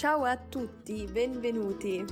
Ciao 0.00 0.24
a 0.24 0.34
tutti, 0.34 1.06
benvenuti. 1.06 2.06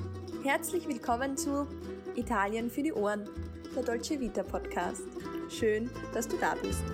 Herzlich 0.44 0.86
willkommen 0.86 1.38
zu 1.38 1.66
Italien 2.16 2.68
für 2.68 2.82
die 2.82 2.92
Ohren, 2.92 3.26
der 3.74 3.82
Dolce 3.82 4.20
Vita 4.20 4.42
Podcast. 4.42 5.04
Schön, 5.48 5.90
dass 6.12 6.28
du 6.28 6.36
da 6.36 6.54
bist. 6.56 6.84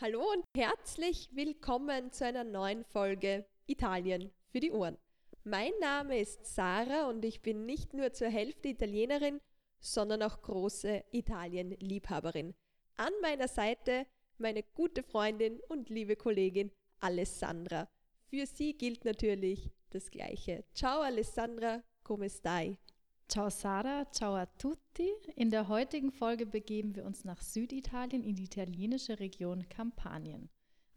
Hallo 0.00 0.30
und 0.32 0.44
herzlich 0.56 1.28
willkommen 1.32 2.12
zu 2.12 2.24
einer 2.24 2.44
neuen 2.44 2.84
Folge 2.84 3.44
Italien 3.66 4.30
für 4.52 4.60
die 4.60 4.70
Ohren. 4.70 4.96
Mein 5.42 5.72
Name 5.80 6.20
ist 6.20 6.46
Sarah 6.54 7.08
und 7.08 7.24
ich 7.24 7.42
bin 7.42 7.66
nicht 7.66 7.94
nur 7.94 8.12
zur 8.12 8.28
Hälfte 8.28 8.68
Italienerin, 8.68 9.40
sondern 9.80 10.22
auch 10.22 10.40
große 10.40 11.02
Italien-Liebhaberin. 11.10 12.54
An 12.96 13.12
meiner 13.22 13.48
Seite 13.48 14.06
meine 14.38 14.62
gute 14.62 15.02
Freundin 15.02 15.60
und 15.68 15.88
liebe 15.88 16.16
Kollegin 16.16 16.70
Alessandra. 17.00 17.88
Für 18.28 18.46
sie 18.46 18.74
gilt 18.74 19.04
natürlich 19.04 19.70
das 19.90 20.10
Gleiche. 20.10 20.64
Ciao 20.74 21.00
Alessandra, 21.00 21.82
come 22.04 22.28
stai? 22.28 22.78
Ciao 23.28 23.50
Sara, 23.50 24.10
ciao 24.10 24.34
a 24.34 24.46
tutti. 24.46 25.10
In 25.36 25.50
der 25.50 25.68
heutigen 25.68 26.10
Folge 26.10 26.46
begeben 26.46 26.94
wir 26.96 27.04
uns 27.04 27.24
nach 27.24 27.42
Süditalien 27.42 28.24
in 28.24 28.34
die 28.34 28.44
italienische 28.44 29.18
Region 29.20 29.68
Kampanien. 29.68 30.48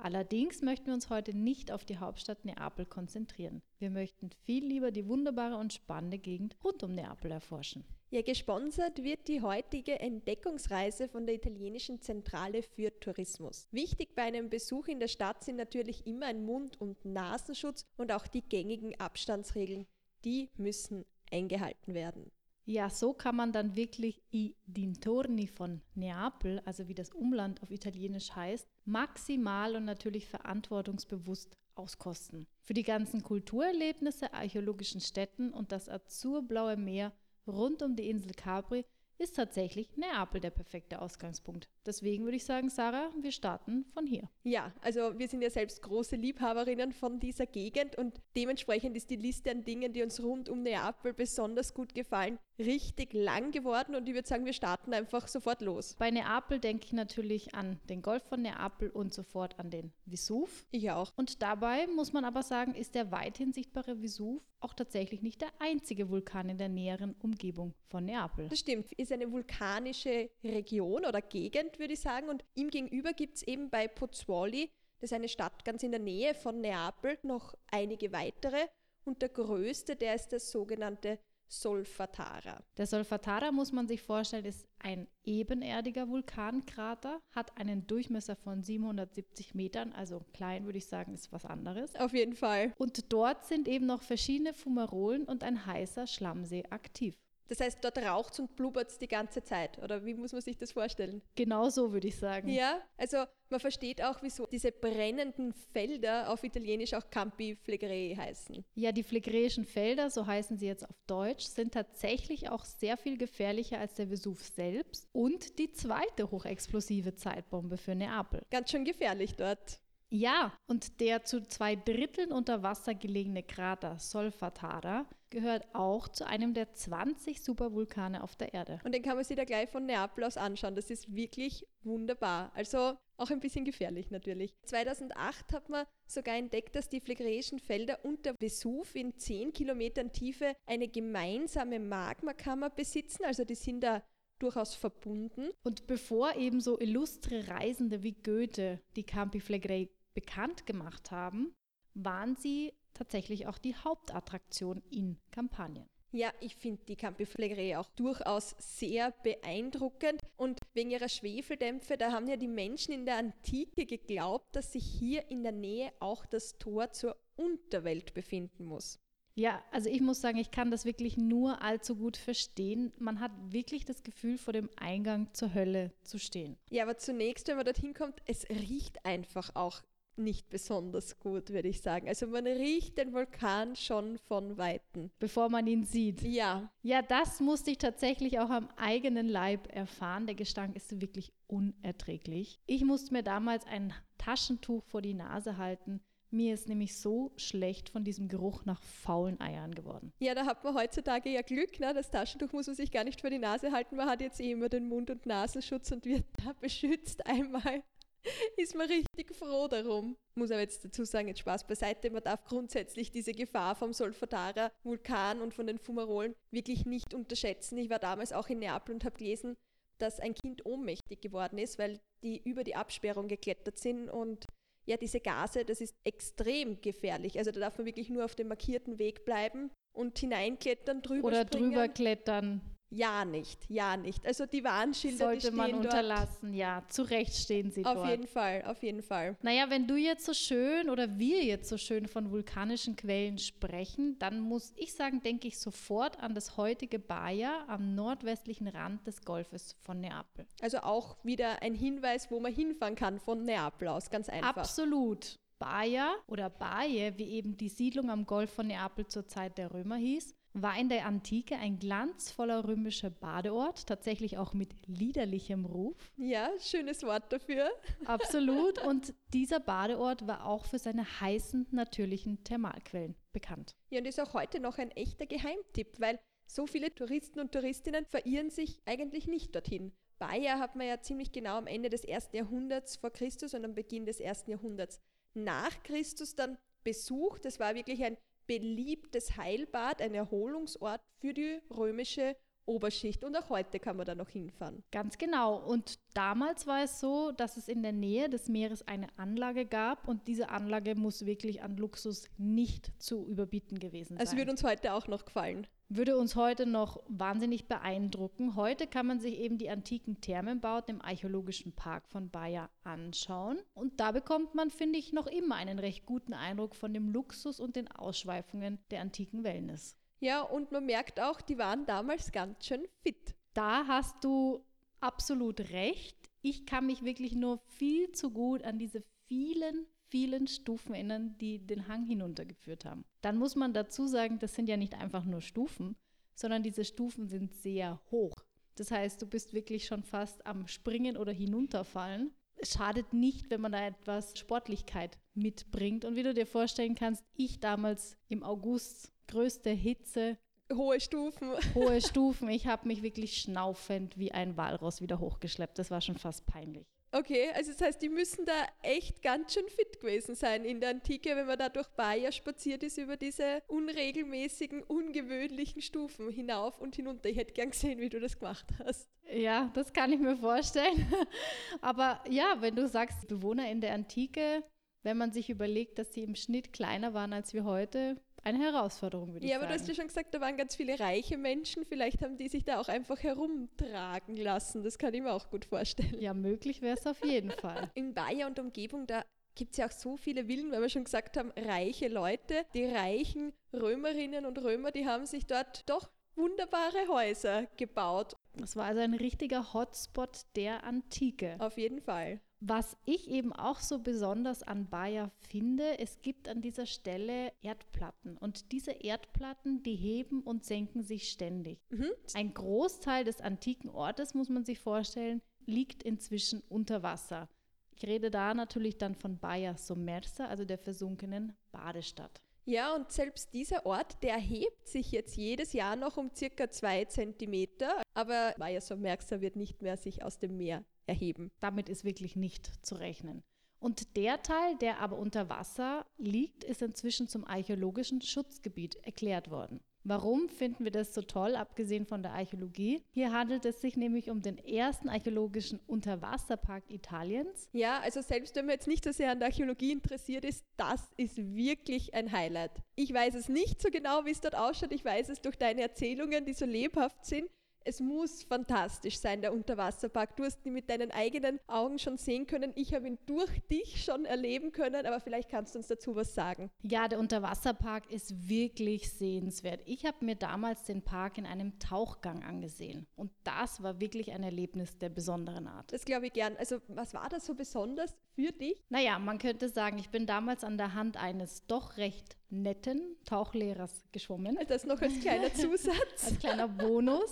Allerdings 0.03 0.63
möchten 0.63 0.87
wir 0.87 0.95
uns 0.95 1.11
heute 1.11 1.31
nicht 1.37 1.71
auf 1.71 1.85
die 1.85 1.99
Hauptstadt 1.99 2.43
Neapel 2.43 2.87
konzentrieren. 2.87 3.61
Wir 3.77 3.91
möchten 3.91 4.31
viel 4.45 4.65
lieber 4.65 4.89
die 4.89 5.07
wunderbare 5.07 5.57
und 5.57 5.73
spannende 5.73 6.17
Gegend 6.17 6.57
rund 6.63 6.81
um 6.81 6.95
Neapel 6.95 7.29
erforschen. 7.29 7.85
Ja, 8.09 8.23
gesponsert 8.23 9.03
wird 9.03 9.27
die 9.27 9.43
heutige 9.43 9.99
Entdeckungsreise 9.99 11.07
von 11.07 11.27
der 11.27 11.35
italienischen 11.35 12.01
Zentrale 12.01 12.63
für 12.63 12.99
Tourismus. 12.99 13.67
Wichtig 13.71 14.15
bei 14.15 14.23
einem 14.23 14.49
Besuch 14.49 14.87
in 14.87 14.99
der 14.99 15.07
Stadt 15.07 15.43
sind 15.43 15.57
natürlich 15.57 16.07
immer 16.07 16.25
ein 16.25 16.43
Mund- 16.43 16.81
und 16.81 17.05
Nasenschutz 17.05 17.85
und 17.95 18.11
auch 18.11 18.25
die 18.25 18.41
gängigen 18.41 18.99
Abstandsregeln. 18.99 19.85
Die 20.25 20.49
müssen 20.57 21.05
eingehalten 21.31 21.93
werden. 21.93 22.31
Ja, 22.65 22.89
so 22.89 23.13
kann 23.13 23.35
man 23.35 23.51
dann 23.51 23.75
wirklich 23.75 24.21
i 24.31 24.55
dintorni 24.67 25.47
von 25.47 25.81
Neapel, 25.95 26.61
also 26.65 26.87
wie 26.87 26.93
das 26.93 27.11
Umland 27.11 27.61
auf 27.63 27.71
Italienisch 27.71 28.35
heißt, 28.35 28.67
maximal 28.85 29.75
und 29.75 29.85
natürlich 29.85 30.27
verantwortungsbewusst 30.27 31.57
auskosten. 31.75 32.47
Für 32.61 32.73
die 32.73 32.83
ganzen 32.83 33.23
Kulturerlebnisse, 33.23 34.33
archäologischen 34.33 35.01
Städten 35.01 35.51
und 35.51 35.71
das 35.71 35.89
azurblaue 35.89 36.77
Meer 36.77 37.11
rund 37.47 37.81
um 37.81 37.95
die 37.95 38.09
Insel 38.09 38.33
Capri 38.33 38.85
ist 39.17 39.35
tatsächlich 39.35 39.97
Neapel 39.97 40.39
der 40.41 40.51
perfekte 40.51 41.01
Ausgangspunkt. 41.01 41.69
Deswegen 41.85 42.25
würde 42.25 42.37
ich 42.37 42.45
sagen, 42.45 42.69
Sarah, 42.69 43.09
wir 43.19 43.31
starten 43.31 43.85
von 43.93 44.05
hier. 44.05 44.29
Ja, 44.43 44.71
also 44.81 45.17
wir 45.17 45.27
sind 45.27 45.41
ja 45.41 45.49
selbst 45.49 45.81
große 45.81 46.15
Liebhaberinnen 46.15 46.91
von 46.91 47.19
dieser 47.19 47.47
Gegend 47.47 47.97
und 47.97 48.21
dementsprechend 48.35 48.95
ist 48.95 49.09
die 49.09 49.15
Liste 49.15 49.51
an 49.51 49.63
Dingen, 49.63 49.91
die 49.91 50.03
uns 50.03 50.21
rund 50.21 50.47
um 50.47 50.61
Neapel 50.61 51.13
besonders 51.13 51.73
gut 51.73 51.93
gefallen, 51.95 52.37
richtig 52.59 53.13
lang 53.13 53.51
geworden 53.51 53.95
und 53.95 54.07
ich 54.07 54.13
würde 54.13 54.27
sagen, 54.27 54.45
wir 54.45 54.53
starten 54.53 54.93
einfach 54.93 55.27
sofort 55.27 55.61
los. 55.61 55.95
Bei 55.97 56.11
Neapel 56.11 56.59
denke 56.59 56.85
ich 56.85 56.93
natürlich 56.93 57.55
an 57.55 57.79
den 57.89 58.01
Golf 58.01 58.23
von 58.23 58.41
Neapel 58.41 58.89
und 58.89 59.13
sofort 59.13 59.59
an 59.59 59.71
den 59.71 59.91
Vesuv. 60.05 60.67
Ich 60.71 60.91
auch. 60.91 61.11
Und 61.15 61.41
dabei 61.41 61.87
muss 61.87 62.13
man 62.13 62.25
aber 62.25 62.43
sagen, 62.43 62.75
ist 62.75 62.93
der 62.93 63.11
weithin 63.11 63.53
sichtbare 63.53 64.01
Vesuv 64.01 64.41
auch 64.61 64.73
tatsächlich 64.73 65.21
nicht 65.21 65.41
der 65.41 65.49
einzige 65.59 66.09
Vulkan 66.09 66.49
in 66.49 66.57
der 66.57 66.69
näheren 66.69 67.15
Umgebung 67.19 67.73
von 67.87 68.05
Neapel. 68.05 68.47
Das 68.49 68.59
stimmt, 68.59 68.91
ist 68.93 69.11
eine 69.11 69.31
vulkanische 69.31 70.29
Region 70.43 71.05
oder 71.05 71.21
Gegend, 71.21 71.70
würde 71.79 71.93
ich 71.93 71.99
sagen. 71.99 72.29
Und 72.29 72.43
ihm 72.55 72.69
gegenüber 72.69 73.13
gibt 73.13 73.37
es 73.37 73.43
eben 73.43 73.69
bei 73.69 73.87
Pozzuoli, 73.87 74.69
das 74.99 75.09
ist 75.11 75.15
eine 75.15 75.29
Stadt 75.29 75.65
ganz 75.65 75.81
in 75.81 75.91
der 75.91 75.99
Nähe 75.99 76.35
von 76.35 76.61
Neapel, 76.61 77.17
noch 77.23 77.55
einige 77.71 78.11
weitere. 78.11 78.67
Und 79.03 79.23
der 79.23 79.29
größte, 79.29 79.95
der 79.95 80.13
ist 80.13 80.29
das 80.29 80.51
sogenannte 80.51 81.17
Solfatara. 81.47 82.63
Der 82.77 82.87
Solfatara, 82.87 83.51
muss 83.51 83.71
man 83.71 83.87
sich 83.87 84.01
vorstellen, 84.01 84.45
ist 84.45 84.67
ein 84.79 85.07
ebenerdiger 85.23 86.07
Vulkankrater, 86.07 87.19
hat 87.31 87.57
einen 87.57 87.87
Durchmesser 87.87 88.37
von 88.37 88.63
770 88.63 89.53
Metern, 89.53 89.91
also 89.91 90.23
klein 90.33 90.65
würde 90.65 90.77
ich 90.77 90.85
sagen, 90.85 91.13
ist 91.13 91.31
was 91.33 91.45
anderes. 91.45 91.95
Auf 91.95 92.13
jeden 92.13 92.35
Fall. 92.35 92.73
Und 92.77 93.11
dort 93.11 93.45
sind 93.45 93.67
eben 93.67 93.85
noch 93.85 94.01
verschiedene 94.01 94.53
Fumarolen 94.53 95.25
und 95.25 95.43
ein 95.43 95.65
heißer 95.65 96.07
Schlammsee 96.07 96.65
aktiv. 96.69 97.17
Das 97.47 97.59
heißt, 97.59 97.79
dort 97.83 97.97
raucht 97.97 98.39
und 98.39 98.55
blubbert 98.55 98.89
es 98.89 98.97
die 98.97 99.07
ganze 99.07 99.43
Zeit. 99.43 99.77
Oder 99.79 100.05
wie 100.05 100.13
muss 100.13 100.31
man 100.31 100.41
sich 100.41 100.57
das 100.57 100.71
vorstellen? 100.71 101.21
Genau 101.35 101.69
so 101.69 101.91
würde 101.91 102.07
ich 102.07 102.15
sagen. 102.15 102.47
Ja, 102.47 102.81
also 102.97 103.25
man 103.49 103.59
versteht 103.59 104.01
auch, 104.01 104.21
wieso 104.21 104.45
diese 104.45 104.71
brennenden 104.71 105.53
Felder 105.53 106.29
auf 106.31 106.43
Italienisch 106.43 106.93
auch 106.93 107.09
Campi 107.09 107.55
Flegrei 107.55 108.15
heißen. 108.17 108.63
Ja, 108.75 108.91
die 108.91 109.03
phlegräischen 109.03 109.65
Felder, 109.65 110.09
so 110.09 110.25
heißen 110.25 110.57
sie 110.57 110.67
jetzt 110.67 110.87
auf 110.87 110.95
Deutsch, 111.07 111.45
sind 111.45 111.73
tatsächlich 111.73 112.49
auch 112.49 112.63
sehr 112.63 112.95
viel 112.95 113.17
gefährlicher 113.17 113.79
als 113.79 113.95
der 113.95 114.09
Vesuv 114.09 114.41
selbst 114.41 115.09
und 115.11 115.59
die 115.59 115.71
zweite 115.73 116.31
hochexplosive 116.31 117.15
Zeitbombe 117.15 117.77
für 117.77 117.95
Neapel. 117.95 118.45
Ganz 118.49 118.71
schön 118.71 118.85
gefährlich 118.85 119.35
dort. 119.35 119.81
Ja, 120.09 120.53
und 120.67 120.99
der 120.99 121.23
zu 121.23 121.47
zwei 121.47 121.75
Dritteln 121.75 122.31
unter 122.33 122.63
Wasser 122.63 122.93
gelegene 122.93 123.43
Krater 123.43 123.97
Solfatara 123.97 125.05
gehört 125.31 125.65
auch 125.73 126.07
zu 126.07 126.27
einem 126.27 126.53
der 126.53 126.73
20 126.73 127.41
Supervulkane 127.41 128.21
auf 128.21 128.35
der 128.35 128.53
Erde. 128.53 128.79
Und 128.83 128.93
den 128.93 129.01
kann 129.01 129.15
man 129.15 129.25
sich 129.25 129.35
da 129.35 129.45
gleich 129.45 129.69
von 129.69 129.85
Neapel 129.85 130.23
aus 130.23 130.37
anschauen. 130.37 130.75
Das 130.75 130.91
ist 130.91 131.15
wirklich 131.15 131.65
wunderbar. 131.81 132.51
Also 132.53 132.95
auch 133.17 133.31
ein 133.31 133.39
bisschen 133.39 133.65
gefährlich 133.65 134.11
natürlich. 134.11 134.53
2008 134.65 135.53
hat 135.53 135.69
man 135.69 135.85
sogar 136.05 136.35
entdeckt, 136.35 136.75
dass 136.75 136.89
die 136.89 136.99
phlegräischen 136.99 137.59
Felder 137.59 138.03
und 138.03 138.25
der 138.25 138.35
Vesuv 138.39 138.95
in 138.95 139.17
10 139.17 139.53
Kilometern 139.53 140.11
Tiefe 140.11 140.55
eine 140.67 140.87
gemeinsame 140.87 141.79
Magmakammer 141.79 142.69
besitzen. 142.69 143.25
Also 143.25 143.43
die 143.43 143.55
sind 143.55 143.81
da 143.81 144.03
durchaus 144.39 144.75
verbunden. 144.75 145.49
Und 145.63 145.87
bevor 145.87 146.35
eben 146.35 146.61
so 146.61 146.79
illustre 146.79 147.47
Reisende 147.47 148.03
wie 148.03 148.13
Goethe 148.13 148.81
die 148.95 149.03
Campi 149.03 149.39
Flegrei 149.39 149.89
bekannt 150.13 150.65
gemacht 150.65 151.11
haben, 151.11 151.53
waren 151.93 152.35
sie 152.35 152.73
tatsächlich 152.93 153.47
auch 153.47 153.57
die 153.57 153.75
Hauptattraktion 153.75 154.81
in 154.89 155.17
Kampagnen. 155.31 155.89
Ja, 156.13 156.33
ich 156.41 156.57
finde 156.57 156.83
die 156.87 156.97
Campi 156.97 157.25
Flegrei 157.25 157.77
auch 157.77 157.89
durchaus 157.91 158.53
sehr 158.59 159.11
beeindruckend. 159.23 160.19
Und 160.35 160.59
wegen 160.73 160.91
ihrer 160.91 161.07
Schwefeldämpfe, 161.07 161.95
da 161.95 162.11
haben 162.11 162.27
ja 162.27 162.35
die 162.35 162.49
Menschen 162.49 162.93
in 162.93 163.05
der 163.05 163.17
Antike 163.17 163.85
geglaubt, 163.85 164.53
dass 164.55 164.73
sich 164.73 164.85
hier 164.85 165.31
in 165.31 165.43
der 165.43 165.53
Nähe 165.53 165.93
auch 165.99 166.25
das 166.25 166.57
Tor 166.57 166.91
zur 166.91 167.15
Unterwelt 167.37 168.13
befinden 168.13 168.65
muss. 168.65 168.99
Ja, 169.35 169.63
also 169.71 169.89
ich 169.89 170.01
muss 170.01 170.19
sagen, 170.19 170.37
ich 170.37 170.51
kann 170.51 170.71
das 170.71 170.83
wirklich 170.83 171.15
nur 171.15 171.61
allzu 171.61 171.95
gut 171.95 172.17
verstehen. 172.17 172.91
Man 172.99 173.21
hat 173.21 173.31
wirklich 173.45 173.85
das 173.85 174.03
Gefühl, 174.03 174.37
vor 174.37 174.51
dem 174.51 174.69
Eingang 174.75 175.33
zur 175.33 175.53
Hölle 175.53 175.93
zu 176.03 176.19
stehen. 176.19 176.57
Ja, 176.69 176.83
aber 176.83 176.97
zunächst, 176.97 177.47
wenn 177.47 177.55
man 177.55 177.65
dorthin 177.65 177.93
kommt, 177.93 178.21
es 178.25 178.49
riecht 178.49 179.05
einfach 179.05 179.55
auch 179.55 179.81
nicht 180.17 180.49
besonders 180.49 181.19
gut, 181.19 181.49
würde 181.49 181.67
ich 181.67 181.81
sagen. 181.81 182.07
Also 182.07 182.27
man 182.27 182.45
riecht 182.45 182.97
den 182.97 183.13
Vulkan 183.13 183.75
schon 183.75 184.17
von 184.17 184.57
Weitem. 184.57 185.11
Bevor 185.19 185.49
man 185.49 185.67
ihn 185.67 185.83
sieht. 185.83 186.21
Ja. 186.21 186.71
Ja, 186.83 187.01
das 187.01 187.39
musste 187.39 187.71
ich 187.71 187.77
tatsächlich 187.77 188.39
auch 188.39 188.49
am 188.49 188.69
eigenen 188.77 189.27
Leib 189.27 189.73
erfahren. 189.73 190.25
Der 190.25 190.35
Gestank 190.35 190.75
ist 190.75 191.01
wirklich 191.01 191.31
unerträglich. 191.47 192.59
Ich 192.65 192.83
musste 192.83 193.13
mir 193.13 193.23
damals 193.23 193.65
ein 193.65 193.93
Taschentuch 194.17 194.83
vor 194.85 195.01
die 195.01 195.13
Nase 195.13 195.57
halten. 195.57 196.01
Mir 196.33 196.53
ist 196.53 196.69
nämlich 196.69 196.97
so 196.97 197.33
schlecht 197.35 197.89
von 197.89 198.05
diesem 198.05 198.29
Geruch 198.29 198.63
nach 198.63 198.81
faulen 198.81 199.41
Eiern 199.41 199.75
geworden. 199.75 200.13
Ja, 200.19 200.33
da 200.33 200.45
hat 200.45 200.63
man 200.63 200.75
heutzutage 200.75 201.29
ja 201.29 201.41
Glück. 201.41 201.77
Ne? 201.81 201.93
Das 201.93 202.09
Taschentuch 202.09 202.53
muss 202.53 202.67
man 202.67 202.75
sich 202.77 202.89
gar 202.89 203.03
nicht 203.03 203.19
vor 203.19 203.29
die 203.29 203.37
Nase 203.37 203.73
halten. 203.73 203.97
Man 203.97 204.07
hat 204.09 204.21
jetzt 204.21 204.39
eh 204.39 204.51
immer 204.51 204.69
den 204.69 204.87
Mund- 204.87 205.09
und 205.09 205.25
Nasenschutz 205.25 205.91
und 205.91 206.05
wird 206.05 206.23
da 206.37 206.53
beschützt 206.53 207.25
einmal. 207.25 207.83
ist 208.57 208.75
man 208.75 208.87
richtig 208.87 209.35
froh 209.35 209.67
darum. 209.67 210.17
Muss 210.35 210.51
aber 210.51 210.61
jetzt 210.61 210.85
dazu 210.85 211.03
sagen, 211.03 211.27
jetzt 211.27 211.39
Spaß 211.39 211.65
beiseite, 211.65 212.09
man 212.09 212.23
darf 212.23 212.43
grundsätzlich 212.45 213.11
diese 213.11 213.33
Gefahr 213.33 213.75
vom 213.75 213.93
Solfatara 213.93 214.71
Vulkan 214.83 215.41
und 215.41 215.53
von 215.53 215.67
den 215.67 215.79
Fumarolen 215.79 216.35
wirklich 216.51 216.85
nicht 216.85 217.13
unterschätzen. 217.13 217.77
Ich 217.77 217.89
war 217.89 217.99
damals 217.99 218.33
auch 218.33 218.49
in 218.49 218.59
Neapel 218.59 218.95
und 218.95 219.05
habe 219.05 219.17
gelesen, 219.17 219.57
dass 219.97 220.19
ein 220.19 220.33
Kind 220.33 220.65
ohnmächtig 220.65 221.21
geworden 221.21 221.57
ist, 221.57 221.77
weil 221.77 221.99
die 222.23 222.41
über 222.43 222.63
die 222.63 222.75
Absperrung 222.75 223.27
geklettert 223.27 223.77
sind 223.77 224.09
und 224.09 224.45
ja, 224.85 224.97
diese 224.97 225.19
Gase, 225.19 225.63
das 225.63 225.79
ist 225.79 225.95
extrem 226.03 226.81
gefährlich. 226.81 227.37
Also 227.37 227.51
da 227.51 227.59
darf 227.59 227.77
man 227.77 227.85
wirklich 227.85 228.09
nur 228.09 228.25
auf 228.25 228.35
dem 228.35 228.47
markierten 228.47 228.97
Weg 228.97 229.25
bleiben 229.25 229.69
und 229.93 230.17
hineinklettern, 230.17 231.01
drüber 231.01 231.27
Oder 231.27 231.41
springen. 231.41 231.71
drüber 231.71 231.87
klettern. 231.87 232.61
Ja 232.91 233.25
nicht, 233.25 233.59
ja 233.69 233.97
nicht. 233.97 234.25
Also 234.25 234.45
die 234.45 234.63
Warnschilder, 234.63 235.25
Sollte 235.25 235.49
die 235.49 235.55
man 235.55 235.73
unterlassen, 235.73 236.53
ja. 236.53 236.83
Zu 236.89 237.03
Recht 237.03 237.33
stehen 237.33 237.71
sie 237.71 237.83
dort. 237.83 237.95
dort. 237.95 238.05
Auf 238.05 238.11
jeden 238.11 238.27
Fall, 238.27 238.63
auf 238.65 238.83
jeden 238.83 239.01
Fall. 239.01 239.37
Naja, 239.41 239.69
wenn 239.69 239.87
du 239.87 239.95
jetzt 239.95 240.25
so 240.25 240.33
schön 240.33 240.89
oder 240.89 241.17
wir 241.17 241.43
jetzt 241.43 241.69
so 241.69 241.77
schön 241.77 242.07
von 242.07 242.31
vulkanischen 242.31 242.95
Quellen 242.95 243.37
sprechen, 243.37 244.19
dann 244.19 244.39
muss 244.39 244.73
ich 244.75 244.93
sagen, 244.93 245.21
denke 245.21 245.47
ich 245.47 245.57
sofort 245.57 246.19
an 246.19 246.35
das 246.35 246.57
heutige 246.57 246.99
Baja 246.99 247.63
am 247.67 247.95
nordwestlichen 247.95 248.67
Rand 248.67 249.07
des 249.07 249.21
Golfes 249.21 249.75
von 249.81 250.01
Neapel. 250.01 250.45
Also 250.61 250.79
auch 250.79 251.17
wieder 251.23 251.61
ein 251.61 251.73
Hinweis, 251.73 252.29
wo 252.29 252.39
man 252.39 252.53
hinfahren 252.53 252.95
kann 252.95 253.19
von 253.19 253.43
Neapel 253.43 253.87
aus, 253.87 254.09
ganz 254.09 254.29
einfach. 254.29 254.57
Absolut. 254.57 255.39
Baja 255.59 256.15
oder 256.25 256.49
Baie, 256.49 257.13
wie 257.17 257.29
eben 257.29 257.55
die 257.55 257.69
Siedlung 257.69 258.09
am 258.09 258.25
Golf 258.25 258.51
von 258.51 258.65
Neapel 258.65 259.05
zur 259.05 259.27
Zeit 259.27 259.59
der 259.59 259.71
Römer 259.71 259.97
hieß, 259.97 260.33
war 260.53 260.77
in 260.77 260.89
der 260.89 261.05
Antike 261.05 261.55
ein 261.55 261.79
glanzvoller 261.79 262.67
römischer 262.67 263.09
Badeort, 263.09 263.87
tatsächlich 263.87 264.37
auch 264.37 264.53
mit 264.53 264.69
liederlichem 264.87 265.65
Ruf. 265.65 266.11
Ja, 266.17 266.49
schönes 266.59 267.03
Wort 267.03 267.31
dafür. 267.31 267.69
Absolut. 268.05 268.83
Und 268.85 269.13
dieser 269.33 269.59
Badeort 269.59 270.27
war 270.27 270.45
auch 270.45 270.65
für 270.65 270.79
seine 270.79 271.05
heißen 271.21 271.67
natürlichen 271.71 272.43
Thermalquellen 272.43 273.15
bekannt. 273.31 273.75
Ja, 273.89 273.99
und 273.99 274.05
ist 274.05 274.19
auch 274.19 274.33
heute 274.33 274.59
noch 274.59 274.77
ein 274.77 274.91
echter 274.91 275.25
Geheimtipp, 275.25 275.99
weil 275.99 276.19
so 276.45 276.67
viele 276.67 276.93
Touristen 276.93 277.39
und 277.39 277.53
Touristinnen 277.53 278.05
verirren 278.05 278.49
sich 278.49 278.81
eigentlich 278.85 279.27
nicht 279.27 279.55
dorthin. 279.55 279.93
Bayer 280.19 280.59
hat 280.59 280.75
man 280.75 280.85
ja 280.85 281.01
ziemlich 281.01 281.31
genau 281.31 281.57
am 281.57 281.65
Ende 281.65 281.89
des 281.89 282.03
ersten 282.03 282.35
Jahrhunderts 282.35 282.97
vor 282.97 283.09
Christus 283.09 283.53
und 283.53 283.65
am 283.65 283.73
Beginn 283.73 284.05
des 284.05 284.19
ersten 284.19 284.51
Jahrhunderts 284.51 284.99
nach 285.33 285.81
Christus 285.83 286.35
dann 286.35 286.57
besucht. 286.83 287.45
Das 287.45 287.59
war 287.59 287.73
wirklich 287.73 288.03
ein 288.03 288.17
beliebtes 288.59 289.37
Heilbad, 289.37 290.01
ein 290.01 290.13
Erholungsort 290.13 291.01
für 291.19 291.33
die 291.33 291.59
römische 291.69 292.35
Oberschicht. 292.65 293.23
Und 293.23 293.37
auch 293.37 293.49
heute 293.49 293.79
kann 293.79 293.95
man 293.95 294.05
da 294.05 294.13
noch 294.13 294.27
hinfahren. 294.27 294.83
Ganz 294.91 295.17
genau. 295.17 295.55
Und 295.57 295.99
damals 296.13 296.67
war 296.67 296.83
es 296.83 296.99
so, 296.99 297.31
dass 297.31 297.55
es 297.55 297.69
in 297.69 297.81
der 297.81 297.93
Nähe 297.93 298.29
des 298.29 298.49
Meeres 298.49 298.85
eine 298.87 299.07
Anlage 299.17 299.65
gab 299.65 300.05
und 300.07 300.27
diese 300.27 300.49
Anlage 300.49 300.95
muss 300.95 301.25
wirklich 301.25 301.63
an 301.63 301.77
Luxus 301.77 302.27
nicht 302.37 302.91
zu 303.01 303.25
überbieten 303.25 303.79
gewesen 303.79 304.17
sein. 304.17 304.19
Also 304.19 304.35
würde 304.35 304.51
uns 304.51 304.63
heute 304.63 304.93
auch 304.93 305.07
noch 305.07 305.23
gefallen. 305.23 305.65
Würde 305.95 306.17
uns 306.17 306.35
heute 306.35 306.65
noch 306.65 307.03
wahnsinnig 307.07 307.67
beeindrucken. 307.67 308.55
Heute 308.55 308.87
kann 308.87 309.07
man 309.07 309.19
sich 309.19 309.37
eben 309.39 309.57
die 309.57 309.69
antiken 309.69 310.21
Thermenbauten 310.21 310.95
im 310.95 311.01
Archäologischen 311.01 311.73
Park 311.73 312.07
von 312.07 312.29
Bayer 312.29 312.69
anschauen. 312.83 313.59
Und 313.73 313.99
da 313.99 314.11
bekommt 314.11 314.55
man, 314.55 314.69
finde 314.69 314.99
ich, 314.99 315.11
noch 315.11 315.27
immer 315.27 315.55
einen 315.55 315.79
recht 315.79 316.05
guten 316.05 316.33
Eindruck 316.33 316.75
von 316.75 316.93
dem 316.93 317.09
Luxus 317.09 317.59
und 317.59 317.75
den 317.75 317.89
Ausschweifungen 317.89 318.79
der 318.89 319.01
antiken 319.01 319.43
Wellness. 319.43 319.97
Ja, 320.19 320.41
und 320.41 320.71
man 320.71 320.85
merkt 320.85 321.19
auch, 321.19 321.41
die 321.41 321.57
waren 321.57 321.85
damals 321.85 322.31
ganz 322.31 322.65
schön 322.65 322.87
fit. 323.03 323.35
Da 323.53 323.87
hast 323.87 324.23
du 324.23 324.63
absolut 325.01 325.59
recht. 325.71 326.15
Ich 326.41 326.65
kann 326.65 326.85
mich 326.85 327.03
wirklich 327.03 327.33
nur 327.33 327.59
viel 327.67 328.11
zu 328.13 328.31
gut 328.31 328.63
an 328.63 328.79
diese 328.79 329.03
vielen, 329.27 329.87
vielen 330.11 330.45
Stufen 330.47 330.93
erinnern, 330.93 331.35
die 331.39 331.65
den 331.65 331.87
Hang 331.87 332.05
hinuntergeführt 332.05 332.85
haben. 332.85 333.05
Dann 333.21 333.37
muss 333.37 333.55
man 333.55 333.73
dazu 333.73 334.07
sagen, 334.07 334.39
das 334.39 334.53
sind 334.53 334.67
ja 334.67 334.77
nicht 334.77 334.93
einfach 334.93 335.23
nur 335.23 335.41
Stufen, 335.41 335.95
sondern 336.35 336.63
diese 336.63 336.83
Stufen 336.83 337.27
sind 337.27 337.53
sehr 337.55 337.99
hoch. 338.11 338.43
Das 338.75 338.91
heißt, 338.91 339.21
du 339.21 339.25
bist 339.25 339.53
wirklich 339.53 339.85
schon 339.85 340.03
fast 340.03 340.45
am 340.45 340.67
Springen 340.67 341.17
oder 341.17 341.31
hinunterfallen. 341.31 342.31
Es 342.55 342.73
schadet 342.73 343.13
nicht, 343.13 343.49
wenn 343.49 343.61
man 343.61 343.71
da 343.71 343.87
etwas 343.87 344.37
Sportlichkeit 344.37 345.17
mitbringt. 345.33 346.05
Und 346.05 346.15
wie 346.15 346.23
du 346.23 346.33
dir 346.33 346.45
vorstellen 346.45 346.95
kannst, 346.95 347.23
ich 347.35 347.59
damals 347.59 348.17
im 348.27 348.43
August, 348.43 349.11
größte 349.27 349.71
Hitze, 349.71 350.37
Hohe 350.73 350.99
Stufen. 350.99 351.51
hohe 351.75 352.01
Stufen. 352.01 352.49
Ich 352.49 352.67
habe 352.67 352.87
mich 352.87 353.01
wirklich 353.01 353.37
schnaufend 353.41 354.17
wie 354.17 354.31
ein 354.31 354.57
Walross 354.57 355.01
wieder 355.01 355.19
hochgeschleppt. 355.19 355.79
Das 355.79 355.91
war 355.91 356.01
schon 356.01 356.17
fast 356.17 356.45
peinlich. 356.45 356.87
Okay, 357.13 357.49
also 357.53 357.73
das 357.73 357.81
heißt, 357.81 358.01
die 358.01 358.07
müssen 358.07 358.45
da 358.45 358.53
echt 358.83 359.21
ganz 359.21 359.53
schön 359.53 359.67
fit 359.67 359.99
gewesen 359.99 360.33
sein 360.33 360.63
in 360.63 360.79
der 360.79 360.91
Antike, 360.91 361.35
wenn 361.35 361.45
man 361.45 361.59
da 361.59 361.67
durch 361.67 361.89
Bayer 361.89 362.31
spaziert 362.31 362.83
ist 362.83 362.97
über 362.97 363.17
diese 363.17 363.61
unregelmäßigen, 363.67 364.81
ungewöhnlichen 364.83 365.81
Stufen 365.81 366.29
hinauf 366.31 366.79
und 366.79 366.95
hinunter. 366.95 367.27
Ich 367.27 367.35
hätte 367.35 367.53
gern 367.53 367.71
gesehen, 367.71 367.99
wie 367.99 368.07
du 368.07 368.21
das 368.21 368.39
gemacht 368.39 368.65
hast. 368.85 369.09
Ja, 369.29 369.69
das 369.73 369.91
kann 369.91 370.13
ich 370.13 370.19
mir 370.19 370.37
vorstellen. 370.37 371.13
Aber 371.81 372.23
ja, 372.29 372.55
wenn 372.61 372.77
du 372.77 372.87
sagst, 372.87 373.27
Bewohner 373.27 373.69
in 373.69 373.81
der 373.81 373.93
Antike, 373.93 374.63
wenn 375.03 375.17
man 375.17 375.33
sich 375.33 375.49
überlegt, 375.49 375.99
dass 375.99 376.13
sie 376.13 376.23
im 376.23 376.35
Schnitt 376.35 376.71
kleiner 376.71 377.13
waren 377.13 377.33
als 377.33 377.53
wir 377.53 377.65
heute, 377.65 378.21
eine 378.43 378.59
Herausforderung, 378.59 379.33
würde 379.33 379.45
Ja, 379.45 379.51
ich 379.51 379.57
aber 379.57 379.67
du 379.67 379.73
hast 379.73 379.81
ja 379.81 379.87
sagen. 379.87 379.95
schon 379.97 380.07
gesagt, 380.07 380.33
da 380.33 380.41
waren 380.41 380.57
ganz 380.57 380.75
viele 380.75 380.99
reiche 380.99 381.37
Menschen. 381.37 381.85
Vielleicht 381.85 382.21
haben 382.21 382.37
die 382.37 382.47
sich 382.47 382.63
da 382.63 382.79
auch 382.79 382.87
einfach 382.87 383.21
herumtragen 383.21 384.35
lassen. 384.37 384.83
Das 384.83 384.97
kann 384.97 385.13
ich 385.13 385.21
mir 385.21 385.31
auch 385.31 385.49
gut 385.49 385.65
vorstellen. 385.65 386.19
Ja, 386.19 386.33
möglich 386.33 386.81
wäre 386.81 386.97
es 386.97 387.05
auf 387.05 387.23
jeden 387.25 387.51
Fall. 387.61 387.89
In 387.93 388.13
Bayer 388.13 388.47
und 388.47 388.59
Umgebung, 388.59 389.05
da 389.07 389.23
gibt 389.55 389.71
es 389.71 389.77
ja 389.77 389.87
auch 389.87 389.91
so 389.91 390.17
viele 390.17 390.45
Villen, 390.45 390.71
weil 390.71 390.81
wir 390.81 390.89
schon 390.89 391.03
gesagt 391.03 391.37
haben, 391.37 391.51
reiche 391.57 392.07
Leute. 392.07 392.65
Die 392.73 392.85
reichen 392.85 393.53
Römerinnen 393.73 394.45
und 394.45 394.57
Römer, 394.57 394.91
die 394.91 395.05
haben 395.05 395.25
sich 395.25 395.45
dort 395.45 395.87
doch 395.89 396.09
wunderbare 396.35 397.07
Häuser 397.09 397.67
gebaut. 397.77 398.35
Das 398.55 398.75
war 398.75 398.85
also 398.85 399.01
ein 399.01 399.13
richtiger 399.13 399.73
Hotspot 399.73 400.41
der 400.55 400.83
Antike. 400.85 401.55
Auf 401.59 401.77
jeden 401.77 402.01
Fall. 402.01 402.39
Was 402.63 402.95
ich 403.05 403.27
eben 403.27 403.53
auch 403.53 403.79
so 403.79 403.97
besonders 403.97 404.61
an 404.61 404.87
Bayer 404.87 405.31
finde, 405.39 405.97
es 405.97 406.21
gibt 406.21 406.47
an 406.47 406.61
dieser 406.61 406.85
Stelle 406.85 407.51
Erdplatten. 407.63 408.37
Und 408.37 408.71
diese 408.71 408.91
Erdplatten, 408.91 409.81
die 409.81 409.95
heben 409.95 410.43
und 410.43 410.63
senken 410.63 411.01
sich 411.01 411.31
ständig. 411.31 411.79
Mhm. 411.89 412.11
Ein 412.35 412.53
Großteil 412.53 413.23
des 413.23 413.41
antiken 413.41 413.89
Ortes, 413.89 414.35
muss 414.35 414.47
man 414.47 414.63
sich 414.63 414.79
vorstellen, 414.79 415.41
liegt 415.65 416.03
inzwischen 416.03 416.61
unter 416.69 417.01
Wasser. 417.01 417.49
Ich 417.95 418.05
rede 418.05 418.29
da 418.29 418.53
natürlich 418.53 418.99
dann 418.99 419.15
von 419.15 419.39
Bayer 419.39 419.75
Sommersa, 419.75 420.45
also 420.45 420.63
der 420.63 420.77
versunkenen 420.77 421.53
Badestadt. 421.71 422.41
Ja, 422.65 422.95
und 422.95 423.11
selbst 423.11 423.55
dieser 423.55 423.87
Ort, 423.87 424.21
der 424.21 424.33
erhebt 424.33 424.87
sich 424.87 425.11
jetzt 425.11 425.35
jedes 425.35 425.73
Jahr 425.73 425.95
noch 425.95 426.17
um 426.17 426.29
circa 426.35 426.69
zwei 426.69 427.05
Zentimeter. 427.05 428.03
Aber 428.13 428.53
Bayer 428.59 428.81
Sommersa 428.81 429.41
wird 429.41 429.55
nicht 429.55 429.81
mehr 429.81 429.97
sich 429.97 430.23
aus 430.23 430.37
dem 430.37 430.57
Meer 430.57 430.85
erheben. 431.07 431.51
Damit 431.59 431.89
ist 431.89 432.03
wirklich 432.03 432.35
nicht 432.35 432.85
zu 432.85 432.95
rechnen. 432.95 433.43
Und 433.79 434.15
der 434.15 434.43
Teil, 434.43 434.75
der 434.77 434.99
aber 434.99 435.17
unter 435.17 435.49
Wasser 435.49 436.05
liegt, 436.17 436.63
ist 436.63 436.83
inzwischen 436.83 437.27
zum 437.27 437.45
archäologischen 437.45 438.21
Schutzgebiet 438.21 438.95
erklärt 439.03 439.49
worden. 439.49 439.79
Warum 440.03 440.49
finden 440.49 440.83
wir 440.83 440.91
das 440.91 441.13
so 441.13 441.21
toll, 441.21 441.55
abgesehen 441.55 442.05
von 442.05 442.23
der 442.23 442.33
Archäologie? 442.33 443.03
Hier 443.11 443.31
handelt 443.31 443.65
es 443.65 443.81
sich 443.81 443.97
nämlich 443.97 444.31
um 444.31 444.41
den 444.41 444.57
ersten 444.57 445.09
archäologischen 445.09 445.79
Unterwasserpark 445.85 446.89
Italiens. 446.89 447.69
Ja, 447.71 447.99
also 447.99 448.21
selbst 448.21 448.55
wenn 448.55 448.65
man 448.65 448.73
jetzt 448.73 448.87
nicht 448.87 449.03
so 449.03 449.11
sehr 449.11 449.31
an 449.31 449.39
der 449.39 449.49
Archäologie 449.49 449.91
interessiert 449.91 450.43
ist, 450.43 450.65
das 450.75 451.01
ist 451.17 451.37
wirklich 451.37 452.15
ein 452.15 452.31
Highlight. 452.31 452.71
Ich 452.95 453.13
weiß 453.13 453.35
es 453.35 453.47
nicht 453.47 453.79
so 453.79 453.89
genau, 453.89 454.25
wie 454.25 454.31
es 454.31 454.41
dort 454.41 454.55
ausschaut. 454.55 454.91
Ich 454.91 455.05
weiß 455.05 455.29
es 455.29 455.41
durch 455.41 455.57
deine 455.57 455.81
Erzählungen, 455.81 456.45
die 456.45 456.53
so 456.53 456.65
lebhaft 456.65 457.25
sind. 457.25 457.47
Es 457.83 457.99
muss 457.99 458.43
fantastisch 458.43 459.17
sein, 459.17 459.41
der 459.41 459.53
Unterwasserpark. 459.53 460.35
Du 460.35 460.43
hast 460.43 460.65
ihn 460.65 460.73
mit 460.73 460.89
deinen 460.89 461.11
eigenen 461.11 461.59
Augen 461.67 461.97
schon 461.97 462.17
sehen 462.17 462.45
können. 462.45 462.71
Ich 462.75 462.93
habe 462.93 463.07
ihn 463.07 463.17
durch 463.25 463.49
dich 463.71 464.03
schon 464.03 464.25
erleben 464.25 464.71
können, 464.71 465.05
aber 465.05 465.19
vielleicht 465.19 465.49
kannst 465.49 465.73
du 465.73 465.79
uns 465.79 465.87
dazu 465.87 466.15
was 466.15 466.35
sagen. 466.35 466.69
Ja, 466.83 467.07
der 467.07 467.19
Unterwasserpark 467.19 468.11
ist 468.11 468.47
wirklich 468.47 469.11
sehenswert. 469.11 469.81
Ich 469.85 470.05
habe 470.05 470.23
mir 470.23 470.35
damals 470.35 470.83
den 470.83 471.01
Park 471.01 471.37
in 471.37 471.45
einem 471.45 471.79
Tauchgang 471.79 472.43
angesehen. 472.43 473.07
Und 473.15 473.31
das 473.43 473.81
war 473.81 473.99
wirklich 473.99 474.31
ein 474.31 474.43
Erlebnis 474.43 474.97
der 474.97 475.09
besonderen 475.09 475.67
Art. 475.67 475.91
Das 475.91 476.05
glaube 476.05 476.27
ich 476.27 476.33
gern. 476.33 476.55
Also, 476.57 476.77
was 476.87 477.13
war 477.13 477.29
das 477.29 477.45
so 477.45 477.55
besonders 477.55 478.15
für 478.35 478.51
dich? 478.51 478.83
Naja, 478.89 479.19
man 479.19 479.37
könnte 479.37 479.69
sagen, 479.69 479.97
ich 479.97 480.09
bin 480.09 480.25
damals 480.25 480.63
an 480.63 480.77
der 480.77 480.93
Hand 480.93 481.17
eines 481.17 481.65
doch 481.67 481.97
recht 481.97 482.37
netten 482.49 483.15
Tauchlehrers 483.25 484.03
geschwommen. 484.11 484.57
Das 484.67 484.85
noch 484.85 485.01
als 485.01 485.19
kleiner 485.19 485.53
Zusatz. 485.53 486.25
als 486.25 486.39
kleiner 486.39 486.67
Bonus. 486.67 487.31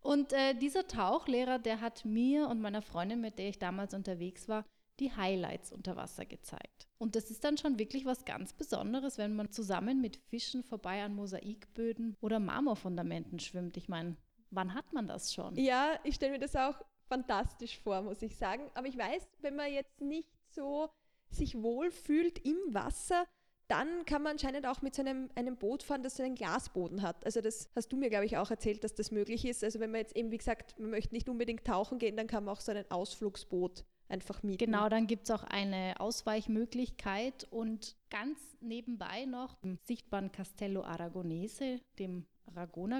Und 0.00 0.32
äh, 0.32 0.54
dieser 0.54 0.86
Tauchlehrer, 0.86 1.58
der 1.58 1.80
hat 1.80 2.04
mir 2.04 2.48
und 2.48 2.60
meiner 2.60 2.82
Freundin, 2.82 3.20
mit 3.20 3.38
der 3.38 3.48
ich 3.48 3.58
damals 3.58 3.94
unterwegs 3.94 4.48
war, 4.48 4.64
die 5.00 5.12
Highlights 5.12 5.72
unter 5.72 5.96
Wasser 5.96 6.24
gezeigt. 6.24 6.88
Und 6.98 7.16
das 7.16 7.30
ist 7.30 7.44
dann 7.44 7.56
schon 7.56 7.78
wirklich 7.78 8.04
was 8.04 8.24
ganz 8.24 8.52
Besonderes, 8.52 9.18
wenn 9.18 9.34
man 9.34 9.50
zusammen 9.50 10.00
mit 10.00 10.16
Fischen 10.16 10.62
vorbei 10.62 11.02
an 11.02 11.14
Mosaikböden 11.14 12.16
oder 12.20 12.38
Marmorfundamenten 12.38 13.38
schwimmt. 13.38 13.76
Ich 13.76 13.88
meine, 13.88 14.16
wann 14.50 14.74
hat 14.74 14.92
man 14.92 15.08
das 15.08 15.32
schon? 15.32 15.56
Ja, 15.56 15.98
ich 16.04 16.16
stelle 16.16 16.32
mir 16.32 16.38
das 16.38 16.56
auch 16.56 16.76
fantastisch 17.12 17.78
vor, 17.78 18.00
muss 18.00 18.22
ich 18.22 18.36
sagen. 18.36 18.70
Aber 18.74 18.86
ich 18.86 18.96
weiß, 18.96 19.28
wenn 19.42 19.54
man 19.54 19.70
jetzt 19.70 20.00
nicht 20.00 20.30
so 20.48 20.88
sich 21.28 21.62
wohlfühlt 21.62 22.38
im 22.38 22.56
Wasser, 22.68 23.26
dann 23.68 24.04
kann 24.06 24.22
man 24.22 24.32
anscheinend 24.32 24.66
auch 24.66 24.82
mit 24.82 24.94
so 24.94 25.02
einem, 25.02 25.30
einem 25.34 25.56
Boot 25.56 25.82
fahren, 25.82 26.02
das 26.02 26.16
so 26.16 26.22
einen 26.22 26.34
Glasboden 26.34 27.02
hat. 27.02 27.24
Also 27.24 27.40
das 27.40 27.70
hast 27.74 27.92
du 27.92 27.96
mir, 27.96 28.08
glaube 28.10 28.24
ich, 28.24 28.36
auch 28.38 28.50
erzählt, 28.50 28.82
dass 28.84 28.94
das 28.94 29.10
möglich 29.10 29.44
ist. 29.44 29.62
Also 29.62 29.78
wenn 29.80 29.90
man 29.90 30.00
jetzt 30.00 30.16
eben, 30.16 30.30
wie 30.30 30.38
gesagt, 30.38 30.78
man 30.78 30.90
möchte 30.90 31.14
nicht 31.14 31.28
unbedingt 31.28 31.66
tauchen 31.66 31.98
gehen, 31.98 32.16
dann 32.16 32.26
kann 32.26 32.44
man 32.44 32.54
auch 32.54 32.60
so 32.60 32.72
ein 32.72 32.90
Ausflugsboot 32.90 33.84
einfach 34.08 34.42
mieten. 34.42 34.66
Genau, 34.66 34.88
dann 34.88 35.06
gibt 35.06 35.24
es 35.24 35.30
auch 35.30 35.44
eine 35.44 35.94
Ausweichmöglichkeit 35.98 37.46
und 37.50 37.96
ganz 38.10 38.38
nebenbei 38.60 39.24
noch 39.26 39.56
im 39.62 39.76
sichtbaren 39.76 40.32
Castello 40.32 40.82
Aragonese, 40.82 41.80
dem 41.98 42.26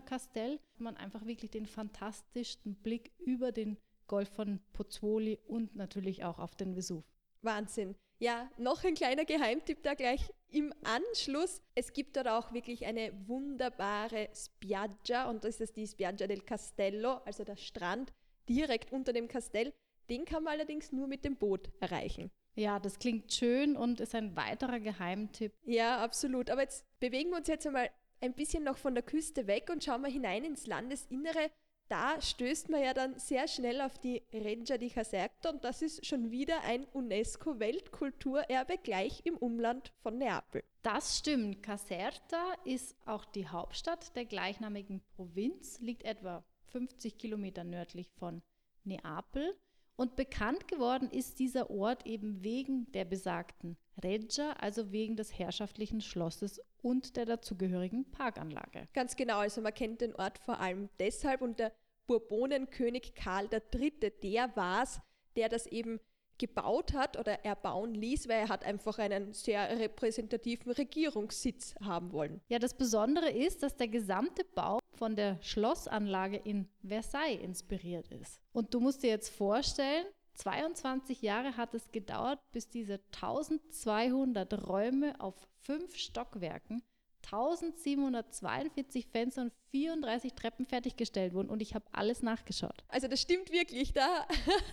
Kastell 0.07 0.54
hat 0.54 0.81
man 0.81 0.97
einfach 0.97 1.26
wirklich 1.26 1.50
den 1.50 1.66
fantastischsten 1.66 2.75
Blick 2.76 3.12
über 3.19 3.52
den 3.52 3.76
Golf 4.12 4.28
von 4.28 4.61
Pozzuoli 4.75 5.38
und 5.49 5.75
natürlich 5.75 6.23
auch 6.23 6.38
auf 6.38 6.54
den 6.54 6.76
Vesuv. 6.76 7.02
Wahnsinn. 7.40 7.95
Ja, 8.19 8.50
noch 8.59 8.85
ein 8.85 8.92
kleiner 8.92 9.25
Geheimtipp 9.25 9.83
da 9.83 9.95
gleich 9.95 10.31
im 10.50 10.71
Anschluss. 10.85 11.62
Es 11.75 11.95
gibt 11.95 12.19
dort 12.19 12.28
auch 12.28 12.52
wirklich 12.52 12.85
eine 12.85 13.11
wunderbare 13.26 14.28
Spiaggia 14.35 15.31
und 15.31 15.45
das 15.45 15.62
ist 15.62 15.78
die 15.78 15.87
Spiaggia 15.87 16.26
del 16.26 16.42
Castello, 16.42 17.23
also 17.25 17.42
der 17.42 17.57
Strand 17.57 18.12
direkt 18.50 18.92
unter 18.92 19.14
dem 19.14 19.28
Kastell. 19.28 19.73
Den 20.11 20.26
kann 20.26 20.42
man 20.42 20.52
allerdings 20.52 20.92
nur 20.92 21.07
mit 21.07 21.25
dem 21.25 21.37
Boot 21.37 21.71
erreichen. 21.81 22.31
Ja, 22.54 22.81
das 22.81 22.99
klingt 22.99 23.33
schön 23.33 23.78
und 23.78 23.99
ist 24.02 24.14
ein 24.14 24.37
weiterer 24.37 24.81
Geheimtipp. 24.81 25.54
Ja, 25.64 26.04
absolut. 26.04 26.50
Aber 26.50 26.61
jetzt 26.61 26.85
bewegen 27.00 27.31
wir 27.31 27.38
uns 27.38 27.49
jetzt 27.49 27.66
einmal 27.66 27.88
ein 28.21 28.35
bisschen 28.35 28.62
noch 28.62 28.76
von 28.76 28.95
der 28.95 29.04
Küste 29.04 29.47
weg 29.47 29.71
und 29.73 29.83
schauen 29.83 30.02
wir 30.02 30.11
hinein 30.11 30.45
ins 30.45 30.66
Landesinnere 30.66 31.50
da 31.92 32.18
stößt 32.18 32.70
man 32.70 32.82
ja 32.82 32.94
dann 32.94 33.18
sehr 33.18 33.46
schnell 33.46 33.82
auf 33.82 33.99
die 33.99 34.22
Reggia 34.32 34.78
di 34.78 34.88
Caserta 34.88 35.50
und 35.50 35.62
das 35.62 35.82
ist 35.82 36.06
schon 36.06 36.30
wieder 36.30 36.62
ein 36.62 36.87
UNESCO-Weltkulturerbe 36.94 38.78
gleich 38.82 39.20
im 39.26 39.37
Umland 39.37 39.92
von 40.02 40.16
Neapel. 40.16 40.64
Das 40.80 41.18
stimmt. 41.18 41.62
Caserta 41.62 42.54
ist 42.64 42.96
auch 43.04 43.26
die 43.26 43.46
Hauptstadt 43.46 44.16
der 44.16 44.25
gleichnamigen 44.25 45.02
Provinz, 45.16 45.80
liegt 45.80 46.04
etwa 46.04 46.42
50 46.70 47.18
Kilometer 47.18 47.62
nördlich 47.62 48.08
von 48.18 48.40
Neapel. 48.84 49.54
Und 49.94 50.16
bekannt 50.16 50.68
geworden 50.68 51.11
ist 51.11 51.38
dieser 51.40 51.70
Ort 51.70 52.06
eben 52.06 52.42
wegen 52.42 52.90
der 52.92 53.04
besagten 53.04 53.76
Reggia, 54.02 54.52
also 54.52 54.90
wegen 54.90 55.16
des 55.16 55.38
herrschaftlichen 55.38 56.00
Schlosses 56.00 56.58
und 56.80 57.16
der 57.16 57.26
dazugehörigen 57.26 58.11
Parkanlage. 58.11 58.88
Ganz 58.94 59.14
genau, 59.14 59.38
also 59.38 59.61
man 59.61 59.75
kennt 59.75 60.00
den 60.00 60.14
Ort 60.16 60.38
vor 60.38 60.58
allem 60.58 60.88
deshalb 60.99 61.42
und 61.42 61.58
der 61.58 61.72
Bourbonenkönig 62.21 63.14
Karl 63.14 63.49
III., 63.52 64.12
der 64.23 64.57
war 64.57 64.83
es, 64.83 65.00
der 65.37 65.49
das 65.49 65.66
eben 65.66 66.00
gebaut 66.38 66.92
hat 66.92 67.16
oder 67.16 67.45
erbauen 67.45 67.95
ließ, 67.95 68.28
weil 68.28 68.40
er 68.40 68.49
hat 68.49 68.64
einfach 68.64 68.99
einen 68.99 69.33
sehr 69.33 69.78
repräsentativen 69.78 70.73
Regierungssitz 70.73 71.75
haben 71.81 72.12
wollen. 72.12 72.40
Ja, 72.49 72.59
das 72.59 72.75
Besondere 72.75 73.31
ist, 73.31 73.62
dass 73.62 73.76
der 73.76 73.88
gesamte 73.88 74.45
Bau 74.45 74.81
von 74.92 75.14
der 75.14 75.38
Schlossanlage 75.40 76.37
in 76.38 76.69
Versailles 76.85 77.40
inspiriert 77.42 78.09
ist. 78.09 78.40
Und 78.52 78.75
du 78.75 78.81
musst 78.81 79.02
dir 79.02 79.11
jetzt 79.11 79.28
vorstellen, 79.28 80.04
22 80.35 81.23
Jahre 81.23 81.57
hat 81.57 81.75
es 81.75 81.92
gedauert, 81.92 82.40
bis 82.50 82.69
diese 82.69 83.00
1200 83.14 84.66
Räume 84.66 85.21
auf 85.21 85.37
fünf 85.61 85.97
Stockwerken 85.97 86.83
1742 87.24 89.06
Fenster 89.06 89.42
und 89.42 89.52
34 89.70 90.34
Treppen 90.34 90.66
fertiggestellt 90.66 91.34
wurden 91.34 91.48
und 91.48 91.62
ich 91.62 91.74
habe 91.74 91.84
alles 91.92 92.22
nachgeschaut. 92.22 92.84
Also 92.88 93.08
das 93.08 93.20
stimmt 93.20 93.52
wirklich, 93.52 93.92
da 93.92 94.26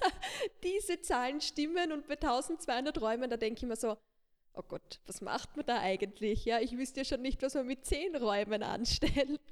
diese 0.64 1.02
Zahlen 1.02 1.42
stimmen 1.42 1.92
und 1.92 2.08
bei 2.08 2.16
1200 2.16 3.00
Räumen, 3.02 3.30
da 3.30 3.38
denke 3.38 3.60
ich 3.60 3.68
mir 3.68 3.76
so, 3.76 3.98
oh 4.54 4.64
Gott, 4.68 5.00
was 5.08 5.22
macht 5.22 5.56
man 5.56 5.66
da 5.66 5.80
eigentlich? 5.80 6.46
Ja, 6.46 6.60
ich 6.60 6.78
wüsste 6.78 7.02
ja 7.02 7.06
schon 7.06 7.22
nicht, 7.22 7.42
was 7.42 7.54
man 7.54 7.68
mit 7.68 7.86
zehn 7.86 8.16
Räumen 8.16 8.64
anstellt. 8.64 9.42